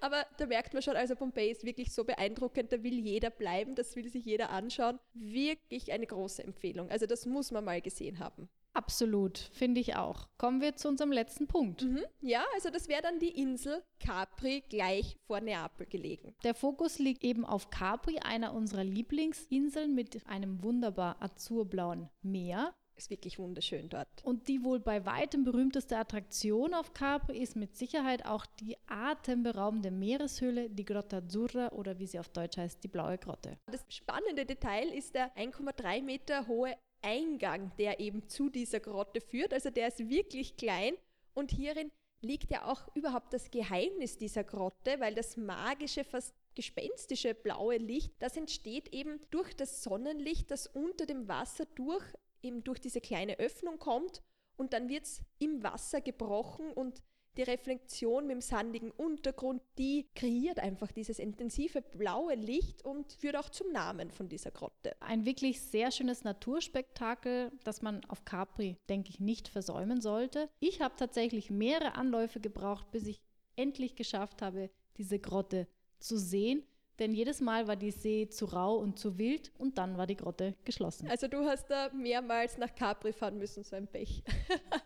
Aber 0.00 0.26
da 0.38 0.46
merkt 0.46 0.72
man 0.72 0.82
schon, 0.82 0.96
also 0.96 1.14
Pompeji 1.14 1.50
ist 1.50 1.64
wirklich 1.64 1.92
so 1.92 2.04
beeindruckend, 2.04 2.72
da 2.72 2.82
will 2.82 2.98
jeder 2.98 3.30
bleiben, 3.30 3.74
das 3.74 3.96
will 3.96 4.08
sich 4.08 4.24
jeder 4.24 4.50
anschauen. 4.50 4.98
Wirklich 5.14 5.92
eine 5.92 6.06
große 6.06 6.42
Empfehlung. 6.42 6.90
Also 6.90 7.06
das 7.06 7.26
muss 7.26 7.50
man 7.50 7.64
mal 7.64 7.80
gesehen 7.80 8.18
haben. 8.18 8.48
Absolut, 8.76 9.38
finde 9.38 9.80
ich 9.80 9.96
auch. 9.96 10.28
Kommen 10.36 10.60
wir 10.60 10.76
zu 10.76 10.88
unserem 10.88 11.10
letzten 11.10 11.46
Punkt. 11.46 11.82
Mhm. 11.82 12.04
Ja, 12.20 12.44
also 12.52 12.68
das 12.68 12.88
wäre 12.88 13.00
dann 13.00 13.18
die 13.18 13.40
Insel 13.40 13.82
Capri 14.00 14.62
gleich 14.68 15.16
vor 15.26 15.40
Neapel 15.40 15.86
gelegen. 15.86 16.34
Der 16.44 16.54
Fokus 16.54 16.98
liegt 16.98 17.24
eben 17.24 17.46
auf 17.46 17.70
Capri, 17.70 18.18
einer 18.18 18.52
unserer 18.52 18.84
Lieblingsinseln 18.84 19.94
mit 19.94 20.26
einem 20.26 20.62
wunderbar 20.62 21.16
azurblauen 21.20 22.10
Meer. 22.20 22.74
Ist 22.96 23.10
wirklich 23.10 23.38
wunderschön 23.38 23.90
dort. 23.90 24.08
Und 24.24 24.48
die 24.48 24.64
wohl 24.64 24.80
bei 24.80 25.04
weitem 25.04 25.44
berühmteste 25.44 25.98
Attraktion 25.98 26.72
auf 26.72 26.94
Capri 26.94 27.38
ist 27.38 27.54
mit 27.54 27.76
Sicherheit 27.76 28.24
auch 28.24 28.46
die 28.46 28.76
atemberaubende 28.86 29.90
Meereshöhle, 29.90 30.70
die 30.70 30.84
Grotta 30.86 31.18
Azzurra 31.18 31.72
oder 31.72 31.98
wie 31.98 32.06
sie 32.06 32.18
auf 32.18 32.30
Deutsch 32.30 32.56
heißt, 32.56 32.82
die 32.82 32.88
blaue 32.88 33.18
Grotte. 33.18 33.58
Das 33.66 33.84
spannende 33.88 34.46
Detail 34.46 34.88
ist 34.88 35.14
der 35.14 35.30
1,3 35.36 36.02
Meter 36.02 36.46
hohe 36.46 36.74
Eingang, 37.02 37.70
der 37.78 38.00
eben 38.00 38.28
zu 38.28 38.48
dieser 38.48 38.80
Grotte 38.80 39.20
führt. 39.20 39.52
Also 39.52 39.68
der 39.68 39.88
ist 39.88 40.08
wirklich 40.08 40.56
klein 40.56 40.94
und 41.34 41.50
hierin 41.50 41.90
liegt 42.22 42.50
ja 42.50 42.64
auch 42.64 42.94
überhaupt 42.94 43.32
das 43.32 43.50
Geheimnis 43.50 44.16
dieser 44.16 44.42
Grotte, 44.42 44.98
weil 45.00 45.14
das 45.14 45.36
magische, 45.36 46.02
fast 46.02 46.34
gespenstische 46.54 47.34
blaue 47.34 47.76
Licht, 47.76 48.14
das 48.18 48.36
entsteht 48.36 48.88
eben 48.94 49.20
durch 49.30 49.54
das 49.54 49.82
Sonnenlicht, 49.82 50.50
das 50.50 50.66
unter 50.66 51.04
dem 51.04 51.28
Wasser 51.28 51.66
durch, 51.74 52.02
eben 52.42 52.64
durch 52.64 52.80
diese 52.80 53.00
kleine 53.00 53.38
Öffnung 53.38 53.78
kommt 53.78 54.22
und 54.56 54.72
dann 54.72 54.88
wird 54.88 55.04
es 55.04 55.22
im 55.38 55.62
Wasser 55.62 56.00
gebrochen 56.00 56.72
und 56.72 57.02
die 57.36 57.42
Reflexion 57.42 58.26
mit 58.26 58.34
dem 58.34 58.40
sandigen 58.40 58.90
Untergrund, 58.90 59.60
die 59.76 60.08
kreiert 60.14 60.58
einfach 60.58 60.90
dieses 60.90 61.18
intensive 61.18 61.82
blaue 61.82 62.34
Licht 62.34 62.82
und 62.82 63.12
führt 63.12 63.36
auch 63.36 63.50
zum 63.50 63.70
Namen 63.72 64.10
von 64.10 64.28
dieser 64.28 64.50
Grotte. 64.50 64.96
Ein 65.00 65.26
wirklich 65.26 65.60
sehr 65.60 65.90
schönes 65.90 66.24
Naturspektakel, 66.24 67.52
das 67.64 67.82
man 67.82 68.04
auf 68.06 68.24
Capri, 68.24 68.78
denke 68.88 69.10
ich, 69.10 69.20
nicht 69.20 69.48
versäumen 69.48 70.00
sollte. 70.00 70.48
Ich 70.60 70.80
habe 70.80 70.96
tatsächlich 70.96 71.50
mehrere 71.50 71.94
Anläufe 71.94 72.40
gebraucht, 72.40 72.90
bis 72.90 73.06
ich 73.06 73.20
endlich 73.54 73.96
geschafft 73.96 74.40
habe, 74.40 74.70
diese 74.96 75.18
Grotte 75.18 75.68
zu 75.98 76.16
sehen. 76.16 76.62
Denn 76.98 77.12
jedes 77.12 77.40
Mal 77.40 77.68
war 77.68 77.76
die 77.76 77.90
See 77.90 78.28
zu 78.28 78.46
rau 78.46 78.76
und 78.76 78.98
zu 78.98 79.18
wild 79.18 79.52
und 79.58 79.76
dann 79.78 79.98
war 79.98 80.06
die 80.06 80.16
Grotte 80.16 80.54
geschlossen. 80.64 81.08
Also 81.08 81.28
du 81.28 81.44
hast 81.44 81.70
da 81.70 81.90
mehrmals 81.92 82.56
nach 82.56 82.74
Capri 82.74 83.12
fahren 83.12 83.38
müssen, 83.38 83.64
so 83.64 83.76
ein 83.76 83.86
Pech. 83.86 84.22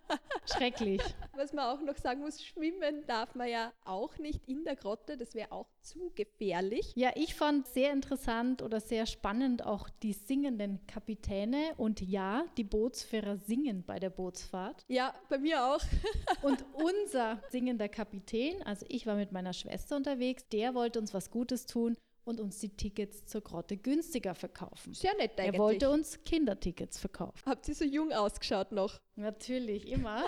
Schrecklich. 0.57 1.01
Was 1.35 1.53
man 1.53 1.67
auch 1.67 1.81
noch 1.81 1.97
sagen 1.97 2.21
muss, 2.21 2.43
schwimmen 2.43 3.05
darf 3.07 3.35
man 3.35 3.49
ja 3.49 3.73
auch 3.85 4.19
nicht 4.19 4.47
in 4.47 4.65
der 4.65 4.77
Grotte, 4.77 5.17
das 5.17 5.35
wäre 5.35 5.53
auch 5.53 5.69
zu 5.81 6.13
gefährlich. 6.15 6.93
Ja, 6.97 7.11
ich 7.15 7.35
fand 7.35 7.67
sehr 7.67 7.93
interessant 7.93 8.63
oder 8.63 8.81
sehr 8.81 9.07
spannend 9.07 9.65
auch 9.65 9.89
die 10.03 10.13
singenden 10.13 10.87
Kapitäne 10.87 11.75
und 11.77 12.01
ja, 12.01 12.45
die 12.57 12.65
Bootsfahrer 12.65 13.39
singen 13.39 13.85
bei 13.85 13.99
der 13.99 14.11
Bootsfahrt. 14.11 14.85
Ja, 14.89 15.15
bei 15.29 15.39
mir 15.39 15.65
auch. 15.65 15.81
und 16.43 16.65
unser 16.75 17.41
singender 17.51 17.89
Kapitän, 17.89 18.63
also 18.63 18.85
ich 18.89 19.07
war 19.07 19.17
mit 19.17 19.33
meiner 19.33 19.53
Schwester 19.53 19.97
unterwegs, 19.97 20.47
der 20.53 20.75
wollte 20.75 20.99
uns 20.99 21.15
was 21.15 21.31
Gutes 21.31 21.67
tun 21.67 21.97
und 22.25 22.41
uns 22.41 22.59
die 22.59 22.69
Tickets 22.69 23.27
zur 23.27 23.41
Grotte 23.41 23.77
günstiger 23.77 24.35
verkaufen. 24.35 24.95
Sehr 24.95 25.15
nett 25.17 25.39
eigentlich. 25.39 25.55
Er 25.55 25.59
wollte 25.59 25.91
uns 25.91 26.23
Kindertickets 26.23 26.99
verkaufen. 26.99 27.43
Habt 27.47 27.69
ihr 27.69 27.75
so 27.75 27.85
jung 27.85 28.13
ausgeschaut 28.13 28.73
noch? 28.73 29.01
Natürlich, 29.17 29.89
immer. 29.89 30.25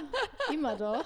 immer 0.53 0.77
doch. 0.77 1.05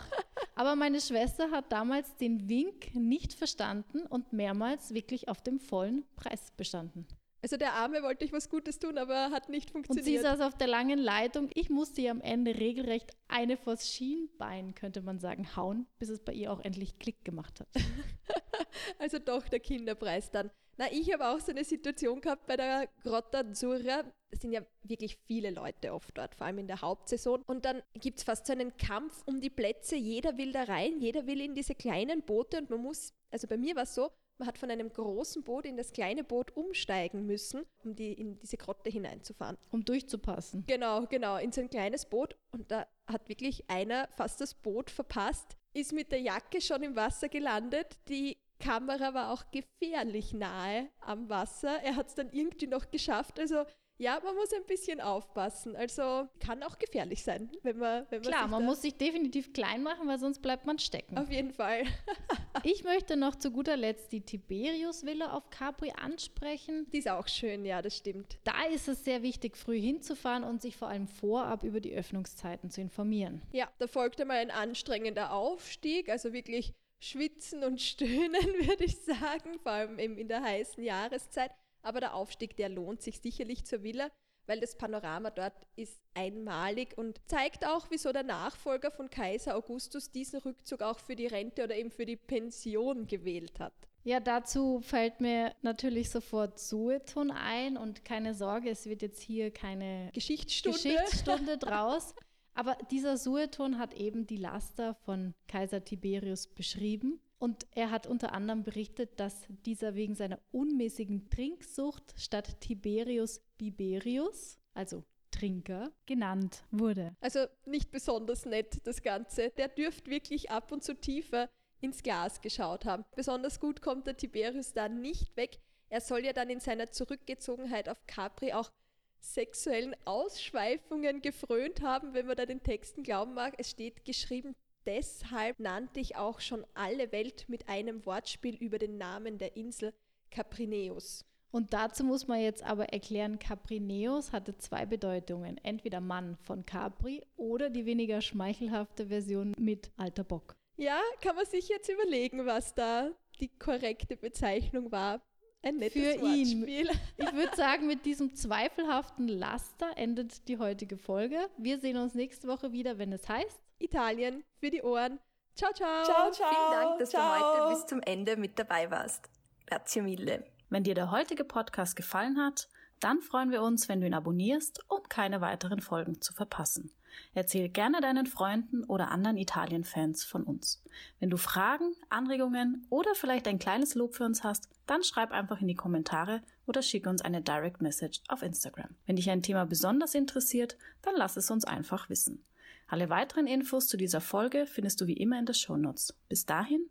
Aber 0.54 0.74
meine 0.76 1.00
Schwester 1.00 1.50
hat 1.50 1.70
damals 1.70 2.16
den 2.16 2.48
Wink 2.48 2.94
nicht 2.94 3.34
verstanden 3.34 4.00
und 4.06 4.32
mehrmals 4.32 4.94
wirklich 4.94 5.28
auf 5.28 5.42
dem 5.42 5.60
vollen 5.60 6.04
Preis 6.16 6.50
bestanden. 6.56 7.06
Also 7.42 7.56
der 7.56 7.74
Arme 7.74 8.02
wollte 8.02 8.24
ich 8.24 8.32
was 8.32 8.48
Gutes 8.48 8.78
tun, 8.78 8.98
aber 8.98 9.30
hat 9.30 9.48
nicht 9.48 9.70
funktioniert. 9.70 10.06
Und 10.06 10.12
sie 10.12 10.18
saß 10.18 10.40
auf 10.40 10.56
der 10.56 10.66
langen 10.66 10.98
Leitung. 10.98 11.50
Ich 11.54 11.70
musste 11.70 12.00
ihr 12.00 12.10
am 12.10 12.20
Ende 12.20 12.56
regelrecht 12.56 13.12
eine 13.28 13.56
vors 13.56 13.88
Schienbein, 13.88 14.74
könnte 14.74 15.02
man 15.02 15.18
sagen, 15.18 15.54
hauen, 15.54 15.86
bis 15.98 16.08
es 16.08 16.20
bei 16.20 16.32
ihr 16.32 16.52
auch 16.52 16.60
endlich 16.60 16.98
Klick 16.98 17.24
gemacht 17.24 17.60
hat. 17.60 17.68
also 18.98 19.18
doch 19.18 19.48
der 19.48 19.60
Kinderpreis 19.60 20.30
dann. 20.30 20.50
Na, 20.78 20.92
ich 20.92 21.10
habe 21.12 21.28
auch 21.28 21.40
so 21.40 21.52
eine 21.52 21.64
Situation 21.64 22.20
gehabt 22.20 22.46
bei 22.46 22.56
der 22.56 22.88
Grotta 23.02 23.38
Azzurra. 23.38 24.04
Es 24.30 24.40
sind 24.40 24.52
ja 24.52 24.60
wirklich 24.82 25.16
viele 25.26 25.50
Leute 25.50 25.94
oft 25.94 26.16
dort, 26.18 26.34
vor 26.34 26.46
allem 26.46 26.58
in 26.58 26.66
der 26.66 26.82
Hauptsaison. 26.82 27.42
Und 27.46 27.64
dann 27.64 27.82
gibt 27.94 28.18
es 28.18 28.24
fast 28.24 28.46
so 28.46 28.52
einen 28.52 28.76
Kampf 28.76 29.22
um 29.24 29.40
die 29.40 29.48
Plätze. 29.48 29.96
Jeder 29.96 30.36
will 30.36 30.52
da 30.52 30.64
rein, 30.64 31.00
jeder 31.00 31.26
will 31.26 31.40
in 31.40 31.54
diese 31.54 31.74
kleinen 31.74 32.22
Boote 32.22 32.58
und 32.58 32.68
man 32.68 32.80
muss, 32.80 33.14
also 33.30 33.46
bei 33.46 33.56
mir 33.56 33.74
war 33.74 33.84
es 33.84 33.94
so, 33.94 34.10
man 34.38 34.48
hat 34.48 34.58
von 34.58 34.70
einem 34.70 34.92
großen 34.92 35.42
Boot 35.42 35.64
in 35.64 35.76
das 35.76 35.92
kleine 35.92 36.24
Boot 36.24 36.56
umsteigen 36.56 37.26
müssen, 37.26 37.64
um 37.84 37.94
die, 37.94 38.12
in 38.12 38.38
diese 38.38 38.56
Grotte 38.56 38.90
hineinzufahren. 38.90 39.56
Um 39.70 39.84
durchzupassen. 39.84 40.64
Genau, 40.66 41.06
genau, 41.06 41.36
in 41.36 41.52
so 41.52 41.60
ein 41.60 41.70
kleines 41.70 42.06
Boot. 42.06 42.36
Und 42.50 42.70
da 42.70 42.86
hat 43.06 43.28
wirklich 43.28 43.68
einer 43.68 44.08
fast 44.16 44.40
das 44.40 44.54
Boot 44.54 44.90
verpasst, 44.90 45.56
ist 45.72 45.92
mit 45.92 46.12
der 46.12 46.20
Jacke 46.20 46.60
schon 46.60 46.82
im 46.82 46.96
Wasser 46.96 47.28
gelandet. 47.28 47.98
Die 48.08 48.36
Kamera 48.58 49.14
war 49.14 49.32
auch 49.32 49.44
gefährlich 49.50 50.32
nahe 50.32 50.88
am 51.00 51.28
Wasser. 51.28 51.82
Er 51.82 51.96
hat 51.96 52.08
es 52.08 52.14
dann 52.14 52.30
irgendwie 52.30 52.66
noch 52.66 52.90
geschafft. 52.90 53.38
Also 53.38 53.64
ja, 53.98 54.20
man 54.22 54.34
muss 54.34 54.52
ein 54.52 54.64
bisschen 54.66 55.00
aufpassen. 55.00 55.74
Also 55.76 56.28
kann 56.40 56.62
auch 56.62 56.78
gefährlich 56.78 57.22
sein, 57.22 57.50
wenn 57.62 57.78
man. 57.78 58.06
Wenn 58.10 58.22
man 58.22 58.30
Klar, 58.30 58.48
man 58.48 58.64
muss 58.64 58.82
sich 58.82 58.94
definitiv 58.94 59.52
klein 59.52 59.82
machen, 59.82 60.06
weil 60.06 60.18
sonst 60.18 60.40
bleibt 60.40 60.66
man 60.66 60.78
stecken. 60.78 61.16
Auf 61.16 61.30
jeden 61.30 61.52
Fall. 61.52 61.84
ich 62.62 62.84
möchte 62.84 63.16
noch 63.16 63.36
zu 63.36 63.50
guter 63.50 63.76
Letzt 63.76 64.12
die 64.12 64.20
Tiberius-Villa 64.20 65.32
auf 65.32 65.50
Capri 65.50 65.92
ansprechen. 65.92 66.86
Die 66.92 66.98
ist 66.98 67.08
auch 67.08 67.28
schön, 67.28 67.64
ja, 67.64 67.80
das 67.80 67.96
stimmt. 67.96 68.38
Da 68.44 68.64
ist 68.72 68.88
es 68.88 69.04
sehr 69.04 69.22
wichtig, 69.22 69.56
früh 69.56 69.80
hinzufahren 69.80 70.44
und 70.44 70.60
sich 70.60 70.76
vor 70.76 70.88
allem 70.88 71.08
vorab 71.08 71.62
über 71.62 71.80
die 71.80 71.94
Öffnungszeiten 71.94 72.70
zu 72.70 72.80
informieren. 72.80 73.42
Ja, 73.52 73.70
da 73.78 73.86
folgt 73.86 74.20
einmal 74.20 74.38
ein 74.38 74.50
anstrengender 74.50 75.32
Aufstieg, 75.32 76.08
also 76.10 76.32
wirklich 76.32 76.74
schwitzen 77.00 77.64
und 77.64 77.80
stöhnen, 77.80 78.32
würde 78.66 78.84
ich 78.84 78.96
sagen, 78.98 79.58
vor 79.62 79.72
allem 79.72 79.98
eben 79.98 80.18
in 80.18 80.28
der 80.28 80.42
heißen 80.42 80.82
Jahreszeit. 80.82 81.50
Aber 81.86 82.00
der 82.00 82.14
Aufstieg, 82.14 82.56
der 82.56 82.68
lohnt 82.68 83.00
sich 83.00 83.20
sicherlich 83.20 83.64
zur 83.64 83.84
Villa, 83.84 84.10
weil 84.46 84.58
das 84.58 84.76
Panorama 84.76 85.30
dort 85.30 85.68
ist 85.76 86.02
einmalig 86.14 86.98
und 86.98 87.20
zeigt 87.26 87.64
auch, 87.64 87.86
wieso 87.90 88.12
der 88.12 88.24
Nachfolger 88.24 88.90
von 88.90 89.08
Kaiser 89.08 89.54
Augustus 89.54 90.10
diesen 90.10 90.40
Rückzug 90.40 90.82
auch 90.82 90.98
für 90.98 91.14
die 91.14 91.28
Rente 91.28 91.62
oder 91.62 91.76
eben 91.76 91.92
für 91.92 92.04
die 92.04 92.16
Pension 92.16 93.06
gewählt 93.06 93.60
hat. 93.60 93.72
Ja, 94.02 94.18
dazu 94.18 94.80
fällt 94.80 95.20
mir 95.20 95.54
natürlich 95.62 96.10
sofort 96.10 96.58
Sueton 96.58 97.30
ein 97.30 97.76
und 97.76 98.04
keine 98.04 98.34
Sorge, 98.34 98.70
es 98.70 98.86
wird 98.86 99.02
jetzt 99.02 99.20
hier 99.20 99.52
keine 99.52 100.10
Geschichtsstunde, 100.12 100.78
Geschichtsstunde 100.78 101.56
draus. 101.58 102.16
Aber 102.54 102.76
dieser 102.90 103.16
Sueton 103.16 103.78
hat 103.78 103.94
eben 103.94 104.26
die 104.26 104.38
Laster 104.38 104.94
von 104.94 105.34
Kaiser 105.46 105.84
Tiberius 105.84 106.48
beschrieben 106.48 107.20
und 107.38 107.66
er 107.74 107.90
hat 107.90 108.06
unter 108.06 108.32
anderem 108.32 108.62
berichtet, 108.62 109.20
dass 109.20 109.46
dieser 109.64 109.94
wegen 109.94 110.14
seiner 110.14 110.38
unmäßigen 110.52 111.28
Trinksucht 111.28 112.14
statt 112.16 112.60
Tiberius 112.60 113.40
Biberius, 113.58 114.58
also 114.74 115.04
Trinker, 115.30 115.92
genannt 116.06 116.64
wurde. 116.70 117.14
Also 117.20 117.46
nicht 117.66 117.90
besonders 117.90 118.46
nett 118.46 118.86
das 118.86 119.02
Ganze. 119.02 119.50
Der 119.50 119.68
dürfte 119.68 120.10
wirklich 120.10 120.50
ab 120.50 120.72
und 120.72 120.82
zu 120.82 120.94
tiefer 120.94 121.50
ins 121.80 122.02
Glas 122.02 122.40
geschaut 122.40 122.86
haben. 122.86 123.04
Besonders 123.14 123.60
gut 123.60 123.82
kommt 123.82 124.06
der 124.06 124.16
Tiberius 124.16 124.72
da 124.72 124.88
nicht 124.88 125.36
weg. 125.36 125.58
Er 125.88 126.00
soll 126.00 126.24
ja 126.24 126.32
dann 126.32 126.50
in 126.50 126.60
seiner 126.60 126.90
Zurückgezogenheit 126.90 127.88
auf 127.88 128.06
Capri 128.06 128.52
auch 128.52 128.72
sexuellen 129.18 129.94
Ausschweifungen 130.04 131.20
gefrönt 131.20 131.82
haben, 131.82 132.14
wenn 132.14 132.26
man 132.26 132.36
da 132.36 132.46
den 132.46 132.62
Texten 132.62 133.02
glauben 133.02 133.34
mag. 133.34 133.54
Es 133.58 133.70
steht 133.70 134.04
geschrieben, 134.04 134.54
deshalb 134.86 135.58
nannte 135.58 136.00
ich 136.00 136.16
auch 136.16 136.40
schon 136.40 136.64
alle 136.74 137.12
Welt 137.12 137.48
mit 137.48 137.68
einem 137.68 138.04
Wortspiel 138.06 138.56
über 138.56 138.78
den 138.78 138.98
Namen 138.98 139.38
der 139.38 139.56
Insel 139.56 139.92
Caprineus. 140.30 141.24
Und 141.50 141.72
dazu 141.72 142.04
muss 142.04 142.26
man 142.28 142.40
jetzt 142.40 142.62
aber 142.62 142.90
erklären, 142.92 143.38
Caprineus 143.38 144.32
hatte 144.32 144.58
zwei 144.58 144.84
Bedeutungen. 144.84 145.58
Entweder 145.62 146.00
Mann 146.00 146.36
von 146.36 146.66
Capri 146.66 147.22
oder 147.36 147.70
die 147.70 147.86
weniger 147.86 148.20
schmeichelhafte 148.20 149.06
Version 149.06 149.54
mit 149.58 149.90
alter 149.96 150.24
Bock. 150.24 150.56
Ja, 150.76 151.00
kann 151.22 151.36
man 151.36 151.46
sich 151.46 151.68
jetzt 151.68 151.88
überlegen, 151.88 152.44
was 152.44 152.74
da 152.74 153.10
die 153.40 153.48
korrekte 153.48 154.16
Bezeichnung 154.16 154.92
war. 154.92 155.22
Ein 155.62 155.78
nettes 155.78 156.02
Für 156.02 156.20
Wortspiel. 156.20 156.68
ihn. 156.68 156.90
Ich 157.16 157.32
würde 157.32 157.56
sagen, 157.56 157.86
mit 157.86 158.04
diesem 158.04 158.34
zweifelhaften 158.34 159.26
Laster 159.26 159.96
endet 159.96 160.46
die 160.48 160.58
heutige 160.58 160.98
Folge. 160.98 161.48
Wir 161.56 161.78
sehen 161.78 161.96
uns 161.96 162.14
nächste 162.14 162.46
Woche 162.46 162.72
wieder, 162.72 162.98
wenn 162.98 163.12
es 163.12 163.28
heißt 163.28 163.65
Italien 163.78 164.44
für 164.58 164.70
die 164.70 164.82
Ohren. 164.82 165.20
Ciao, 165.54 165.72
ciao. 165.72 166.04
Ciao, 166.04 166.30
ciao. 166.30 166.50
Vielen 166.50 166.82
Dank, 166.82 166.98
dass 166.98 167.10
ciao. 167.10 167.22
du 167.22 167.44
heute 167.44 167.74
bis 167.74 167.86
zum 167.86 168.00
Ende 168.02 168.36
mit 168.36 168.58
dabei 168.58 168.90
warst. 168.90 169.28
Grazie 169.66 170.02
mille. 170.02 170.44
Wenn 170.68 170.84
dir 170.84 170.94
der 170.94 171.10
heutige 171.10 171.44
Podcast 171.44 171.96
gefallen 171.96 172.38
hat, 172.38 172.68
dann 173.00 173.20
freuen 173.20 173.50
wir 173.50 173.62
uns, 173.62 173.88
wenn 173.88 174.00
du 174.00 174.06
ihn 174.06 174.14
abonnierst, 174.14 174.84
um 174.88 175.02
keine 175.08 175.40
weiteren 175.40 175.80
Folgen 175.80 176.20
zu 176.20 176.32
verpassen. 176.32 176.90
Erzähl 177.34 177.68
gerne 177.68 178.00
deinen 178.00 178.26
Freunden 178.26 178.84
oder 178.84 179.10
anderen 179.10 179.36
Italien-Fans 179.36 180.24
von 180.24 180.42
uns. 180.42 180.82
Wenn 181.18 181.30
du 181.30 181.36
Fragen, 181.36 181.94
Anregungen 182.10 182.86
oder 182.90 183.14
vielleicht 183.14 183.48
ein 183.48 183.58
kleines 183.58 183.94
Lob 183.94 184.14
für 184.14 184.24
uns 184.24 184.44
hast, 184.44 184.68
dann 184.86 185.02
schreib 185.02 185.32
einfach 185.32 185.60
in 185.60 185.68
die 185.68 185.74
Kommentare 185.74 186.42
oder 186.66 186.82
schicke 186.82 187.08
uns 187.08 187.22
eine 187.22 187.42
Direct 187.42 187.80
Message 187.80 188.20
auf 188.28 188.42
Instagram. 188.42 188.94
Wenn 189.06 189.16
dich 189.16 189.30
ein 189.30 189.42
Thema 189.42 189.64
besonders 189.64 190.14
interessiert, 190.14 190.76
dann 191.02 191.14
lass 191.16 191.36
es 191.36 191.50
uns 191.50 191.64
einfach 191.64 192.10
wissen. 192.10 192.44
Alle 192.88 193.10
weiteren 193.10 193.46
Infos 193.46 193.88
zu 193.88 193.96
dieser 193.96 194.20
Folge 194.20 194.66
findest 194.66 195.00
du 195.00 195.06
wie 195.06 195.16
immer 195.16 195.38
in 195.38 195.46
den 195.46 195.54
Shownotes. 195.54 196.14
Bis 196.28 196.46
dahin, 196.46 196.88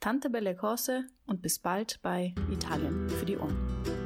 Tante 0.00 0.28
Belle 0.28 0.54
Cose 0.54 1.06
und 1.26 1.40
bis 1.40 1.58
bald 1.58 2.00
bei 2.02 2.34
Italien 2.52 3.08
für 3.08 3.24
die 3.24 3.38
Ohren. 3.38 3.97